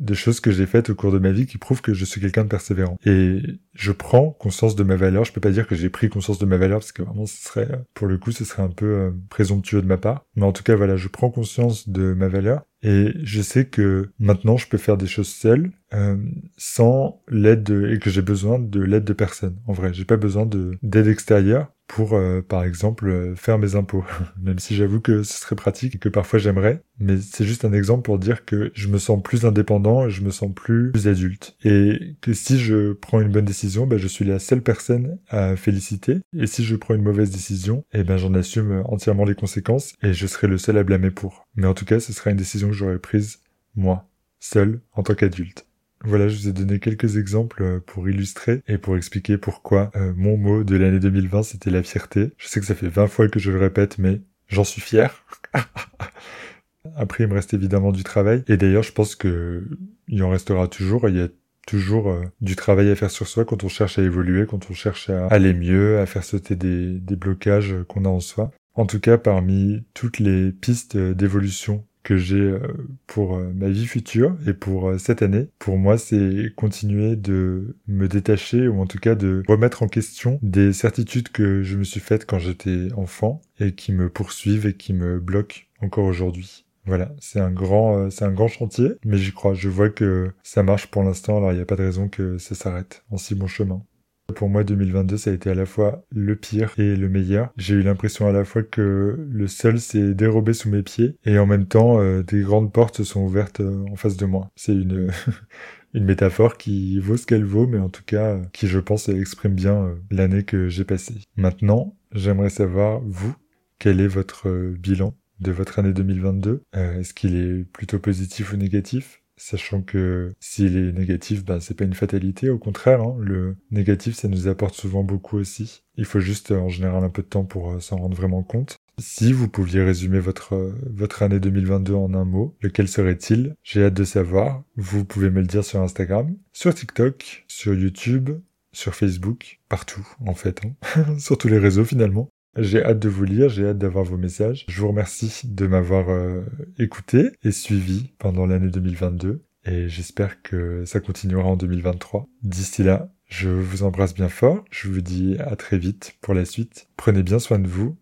de 0.00 0.14
choses 0.14 0.40
que 0.40 0.50
j'ai 0.50 0.66
faites 0.66 0.90
au 0.90 0.94
cours 0.94 1.12
de 1.12 1.18
ma 1.18 1.30
vie 1.30 1.46
qui 1.46 1.58
prouvent 1.58 1.82
que 1.82 1.94
je 1.94 2.04
suis 2.04 2.20
quelqu'un 2.20 2.44
de 2.44 2.48
persévérant. 2.48 2.98
Et 3.04 3.42
je 3.74 3.92
prends 3.92 4.30
conscience 4.30 4.74
de 4.74 4.82
ma 4.82 4.96
valeur. 4.96 5.24
Je 5.24 5.32
peux 5.32 5.40
pas 5.40 5.50
dire 5.50 5.66
que 5.66 5.74
j'ai 5.74 5.90
pris 5.90 6.08
conscience 6.08 6.38
de 6.38 6.46
ma 6.46 6.56
valeur 6.56 6.80
parce 6.80 6.92
que 6.92 7.02
vraiment 7.02 7.26
ce 7.26 7.36
serait, 7.36 7.68
pour 7.94 8.06
le 8.06 8.18
coup, 8.18 8.32
ce 8.32 8.44
serait 8.44 8.62
un 8.62 8.70
peu 8.70 8.86
euh, 8.86 9.10
présomptueux 9.28 9.82
de 9.82 9.86
ma 9.86 9.98
part. 9.98 10.24
Mais 10.36 10.44
en 10.44 10.52
tout 10.52 10.62
cas, 10.62 10.74
voilà, 10.74 10.96
je 10.96 11.08
prends 11.08 11.30
conscience 11.30 11.88
de 11.88 12.14
ma 12.14 12.28
valeur 12.28 12.62
et 12.82 13.12
je 13.22 13.42
sais 13.42 13.66
que 13.66 14.10
maintenant 14.18 14.56
je 14.56 14.66
peux 14.66 14.78
faire 14.78 14.96
des 14.96 15.06
choses 15.06 15.28
seul 15.28 15.70
euh, 15.92 16.16
sans 16.56 17.22
l'aide 17.28 17.68
et 17.90 17.98
que 17.98 18.08
j'ai 18.08 18.22
besoin 18.22 18.58
de 18.58 18.80
l'aide 18.80 19.04
de 19.04 19.12
personne. 19.12 19.56
En 19.66 19.74
vrai, 19.74 19.92
j'ai 19.92 20.06
pas 20.06 20.16
besoin 20.16 20.46
de 20.46 20.78
d'aide 20.82 21.08
extérieure 21.08 21.70
pour, 21.90 22.14
euh, 22.14 22.40
par 22.40 22.62
exemple, 22.62 23.08
euh, 23.08 23.34
faire 23.34 23.58
mes 23.58 23.74
impôts. 23.74 24.04
Même 24.40 24.60
si 24.60 24.76
j'avoue 24.76 25.00
que 25.00 25.24
ce 25.24 25.40
serait 25.40 25.56
pratique 25.56 25.96
et 25.96 25.98
que 25.98 26.08
parfois 26.08 26.38
j'aimerais. 26.38 26.84
Mais 27.00 27.18
c'est 27.18 27.44
juste 27.44 27.64
un 27.64 27.72
exemple 27.72 28.02
pour 28.02 28.20
dire 28.20 28.44
que 28.44 28.70
je 28.74 28.86
me 28.86 28.98
sens 28.98 29.20
plus 29.20 29.44
indépendant 29.44 30.06
et 30.06 30.10
je 30.10 30.22
me 30.22 30.30
sens 30.30 30.54
plus, 30.54 30.92
adulte. 31.08 31.56
Et 31.64 32.16
que 32.20 32.32
si 32.32 32.60
je 32.60 32.92
prends 32.92 33.20
une 33.20 33.32
bonne 33.32 33.44
décision, 33.44 33.88
ben, 33.88 33.98
je 33.98 34.06
suis 34.06 34.24
la 34.24 34.38
seule 34.38 34.62
personne 34.62 35.18
à 35.28 35.56
féliciter. 35.56 36.18
Et 36.38 36.46
si 36.46 36.62
je 36.62 36.76
prends 36.76 36.94
une 36.94 37.02
mauvaise 37.02 37.30
décision, 37.30 37.84
eh 37.92 38.04
ben, 38.04 38.18
j'en 38.18 38.34
assume 38.34 38.82
entièrement 38.84 39.24
les 39.24 39.34
conséquences 39.34 39.94
et 40.00 40.12
je 40.12 40.26
serai 40.28 40.46
le 40.46 40.58
seul 40.58 40.78
à 40.78 40.84
blâmer 40.84 41.10
pour. 41.10 41.48
Mais 41.56 41.66
en 41.66 41.74
tout 41.74 41.86
cas, 41.86 41.98
ce 41.98 42.12
sera 42.12 42.30
une 42.30 42.36
décision 42.36 42.68
que 42.68 42.74
j'aurais 42.74 43.00
prise, 43.00 43.40
moi, 43.74 44.08
seul, 44.38 44.80
en 44.92 45.02
tant 45.02 45.14
qu'adulte. 45.14 45.66
Voilà, 46.02 46.28
je 46.28 46.36
vous 46.36 46.48
ai 46.48 46.52
donné 46.52 46.78
quelques 46.78 47.18
exemples 47.18 47.62
euh, 47.62 47.80
pour 47.84 48.08
illustrer 48.08 48.62
et 48.66 48.78
pour 48.78 48.96
expliquer 48.96 49.36
pourquoi 49.36 49.90
euh, 49.96 50.14
mon 50.16 50.38
mot 50.38 50.64
de 50.64 50.76
l'année 50.76 50.98
2020 50.98 51.42
c'était 51.42 51.70
la 51.70 51.82
fierté. 51.82 52.30
Je 52.38 52.48
sais 52.48 52.58
que 52.58 52.66
ça 52.66 52.74
fait 52.74 52.88
20 52.88 53.06
fois 53.06 53.28
que 53.28 53.38
je 53.38 53.50
le 53.50 53.58
répète, 53.58 53.98
mais 53.98 54.22
j'en 54.48 54.64
suis 54.64 54.80
fier. 54.80 55.26
Après, 56.96 57.24
il 57.24 57.28
me 57.28 57.34
reste 57.34 57.52
évidemment 57.52 57.92
du 57.92 58.02
travail. 58.02 58.42
Et 58.48 58.56
d'ailleurs, 58.56 58.82
je 58.82 58.92
pense 58.92 59.14
que 59.14 59.68
il 60.08 60.22
en 60.22 60.30
restera 60.30 60.68
toujours. 60.68 61.06
Il 61.10 61.16
y 61.16 61.20
a 61.20 61.28
toujours 61.66 62.10
euh, 62.10 62.24
du 62.40 62.56
travail 62.56 62.90
à 62.90 62.96
faire 62.96 63.10
sur 63.10 63.28
soi 63.28 63.44
quand 63.44 63.62
on 63.64 63.68
cherche 63.68 63.98
à 63.98 64.02
évoluer, 64.02 64.46
quand 64.46 64.70
on 64.70 64.74
cherche 64.74 65.10
à 65.10 65.26
aller 65.26 65.52
mieux, 65.52 65.98
à 65.98 66.06
faire 66.06 66.24
sauter 66.24 66.56
des 66.56 67.16
blocages 67.16 67.76
qu'on 67.88 68.06
a 68.06 68.08
en 68.08 68.20
soi. 68.20 68.50
En 68.74 68.86
tout 68.86 69.00
cas, 69.00 69.18
parmi 69.18 69.84
toutes 69.92 70.18
les 70.18 70.50
pistes 70.50 70.96
d'évolution 70.96 71.84
que 72.02 72.16
j'ai 72.16 72.40
euh, 72.40 72.60
pour 73.06 73.36
euh, 73.36 73.52
ma 73.54 73.68
vie 73.68 73.86
future 73.86 74.36
et 74.46 74.52
pour 74.52 74.88
euh, 74.88 74.98
cette 74.98 75.22
année, 75.22 75.48
pour 75.58 75.76
moi, 75.76 75.98
c'est 75.98 76.52
continuer 76.56 77.16
de 77.16 77.76
me 77.86 78.08
détacher 78.08 78.68
ou 78.68 78.80
en 78.80 78.86
tout 78.86 78.98
cas 78.98 79.14
de 79.14 79.42
remettre 79.48 79.82
en 79.82 79.88
question 79.88 80.38
des 80.42 80.72
certitudes 80.72 81.28
que 81.30 81.62
je 81.62 81.76
me 81.76 81.84
suis 81.84 82.00
faites 82.00 82.26
quand 82.26 82.38
j'étais 82.38 82.88
enfant 82.96 83.40
et 83.58 83.72
qui 83.72 83.92
me 83.92 84.08
poursuivent 84.08 84.66
et 84.66 84.74
qui 84.74 84.92
me 84.92 85.18
bloquent 85.18 85.60
encore 85.80 86.04
aujourd'hui. 86.04 86.66
Voilà, 86.86 87.12
c'est 87.20 87.40
un 87.40 87.50
grand, 87.50 88.10
c'est 88.10 88.24
un 88.24 88.32
grand 88.32 88.48
chantier, 88.48 88.92
mais 89.04 89.18
j'y 89.18 89.32
crois. 89.32 89.52
Je 89.52 89.68
vois 89.68 89.90
que 89.90 90.32
ça 90.42 90.62
marche 90.62 90.86
pour 90.86 91.02
l'instant, 91.02 91.36
alors 91.36 91.52
il 91.52 91.56
n'y 91.56 91.60
a 91.60 91.66
pas 91.66 91.76
de 91.76 91.82
raison 91.82 92.08
que 92.08 92.38
ça 92.38 92.54
s'arrête 92.54 93.04
en 93.10 93.18
si 93.18 93.34
bon 93.34 93.46
chemin. 93.46 93.82
Pour 94.30 94.48
moi, 94.48 94.64
2022, 94.64 95.16
ça 95.16 95.30
a 95.30 95.32
été 95.32 95.50
à 95.50 95.54
la 95.54 95.66
fois 95.66 96.04
le 96.10 96.36
pire 96.36 96.72
et 96.78 96.96
le 96.96 97.08
meilleur. 97.08 97.50
J'ai 97.56 97.74
eu 97.74 97.82
l'impression 97.82 98.26
à 98.26 98.32
la 98.32 98.44
fois 98.44 98.62
que 98.62 99.18
le 99.30 99.46
sol 99.46 99.78
s'est 99.78 100.14
dérobé 100.14 100.52
sous 100.52 100.70
mes 100.70 100.82
pieds 100.82 101.16
et 101.24 101.38
en 101.38 101.46
même 101.46 101.66
temps, 101.66 102.00
euh, 102.00 102.22
des 102.22 102.40
grandes 102.42 102.72
portes 102.72 102.98
se 102.98 103.04
sont 103.04 103.22
ouvertes 103.22 103.60
euh, 103.60 103.84
en 103.90 103.96
face 103.96 104.16
de 104.16 104.26
moi. 104.26 104.50
C'est 104.56 104.72
une... 104.72 105.10
une 105.92 106.04
métaphore 106.04 106.56
qui 106.56 107.00
vaut 107.00 107.16
ce 107.16 107.26
qu'elle 107.26 107.44
vaut, 107.44 107.66
mais 107.66 107.78
en 107.78 107.88
tout 107.88 108.04
cas 108.06 108.38
qui, 108.52 108.68
je 108.68 108.78
pense, 108.78 109.08
exprime 109.08 109.54
bien 109.54 109.74
euh, 109.74 109.94
l'année 110.12 110.44
que 110.44 110.68
j'ai 110.68 110.84
passée. 110.84 111.18
Maintenant, 111.36 111.96
j'aimerais 112.12 112.50
savoir, 112.50 113.00
vous, 113.04 113.34
quel 113.80 114.00
est 114.00 114.06
votre 114.06 114.48
bilan 114.78 115.16
de 115.40 115.50
votre 115.50 115.80
année 115.80 115.92
2022 115.92 116.62
Est-ce 116.74 117.12
qu'il 117.12 117.34
est 117.34 117.64
plutôt 117.64 117.98
positif 117.98 118.52
ou 118.52 118.56
négatif? 118.56 119.20
Sachant 119.40 119.82
que 119.82 120.34
s'il 120.38 120.76
est 120.76 120.92
négatif, 120.92 121.44
ben 121.44 121.60
c'est 121.60 121.74
pas 121.74 121.84
une 121.84 121.94
fatalité, 121.94 122.50
au 122.50 122.58
contraire, 122.58 123.00
hein, 123.00 123.16
le 123.20 123.56
négatif 123.70 124.14
ça 124.14 124.28
nous 124.28 124.48
apporte 124.48 124.74
souvent 124.74 125.02
beaucoup 125.02 125.38
aussi. 125.38 125.82
Il 125.96 126.04
faut 126.04 126.20
juste 126.20 126.50
en 126.50 126.68
général 126.68 127.02
un 127.02 127.08
peu 127.08 127.22
de 127.22 127.28
temps 127.28 127.44
pour 127.44 127.72
euh, 127.72 127.80
s'en 127.80 127.96
rendre 127.96 128.16
vraiment 128.16 128.42
compte. 128.42 128.76
Si 128.98 129.32
vous 129.32 129.48
pouviez 129.48 129.82
résumer 129.82 130.20
votre 130.20 130.54
euh, 130.54 130.74
votre 130.90 131.22
année 131.22 131.40
2022 131.40 131.94
en 131.94 132.12
un 132.12 132.24
mot, 132.24 132.54
lequel 132.60 132.86
serait-il? 132.86 133.54
J'ai 133.62 133.84
hâte 133.84 133.94
de 133.94 134.04
savoir. 134.04 134.62
Vous 134.76 135.04
pouvez 135.06 135.30
me 135.30 135.40
le 135.40 135.46
dire 135.46 135.64
sur 135.64 135.80
Instagram, 135.80 136.36
sur 136.52 136.74
TikTok, 136.74 137.44
sur 137.48 137.74
YouTube, 137.74 138.30
sur 138.72 138.94
Facebook, 138.94 139.60
partout 139.68 140.06
en 140.26 140.34
fait, 140.34 140.60
hein. 140.64 141.16
sur 141.18 141.38
tous 141.38 141.48
les 141.48 141.58
réseaux 141.58 141.84
finalement. 141.84 142.30
J'ai 142.56 142.82
hâte 142.82 142.98
de 142.98 143.08
vous 143.08 143.24
lire, 143.24 143.48
j'ai 143.48 143.66
hâte 143.66 143.78
d'avoir 143.78 144.04
vos 144.04 144.16
messages. 144.16 144.66
Je 144.68 144.80
vous 144.80 144.88
remercie 144.88 145.42
de 145.44 145.66
m'avoir 145.66 146.10
euh, 146.10 146.42
écouté 146.78 147.30
et 147.44 147.52
suivi 147.52 148.12
pendant 148.18 148.46
l'année 148.46 148.70
2022 148.70 149.44
et 149.64 149.88
j'espère 149.88 150.42
que 150.42 150.84
ça 150.84 151.00
continuera 151.00 151.48
en 151.48 151.56
2023. 151.56 152.26
D'ici 152.42 152.82
là, 152.82 153.12
je 153.26 153.50
vous 153.50 153.82
embrasse 153.82 154.14
bien 154.14 154.28
fort, 154.28 154.64
je 154.70 154.88
vous 154.88 155.00
dis 155.00 155.36
à 155.38 155.54
très 155.56 155.78
vite 155.78 156.16
pour 156.20 156.34
la 156.34 156.44
suite. 156.44 156.88
Prenez 156.96 157.22
bien 157.22 157.38
soin 157.38 157.58
de 157.58 157.68
vous 157.68 157.96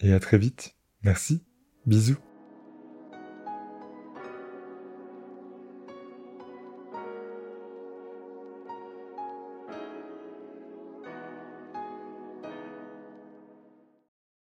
et 0.00 0.12
à 0.12 0.20
très 0.20 0.38
vite. 0.38 0.76
Merci, 1.02 1.42
bisous. 1.86 2.27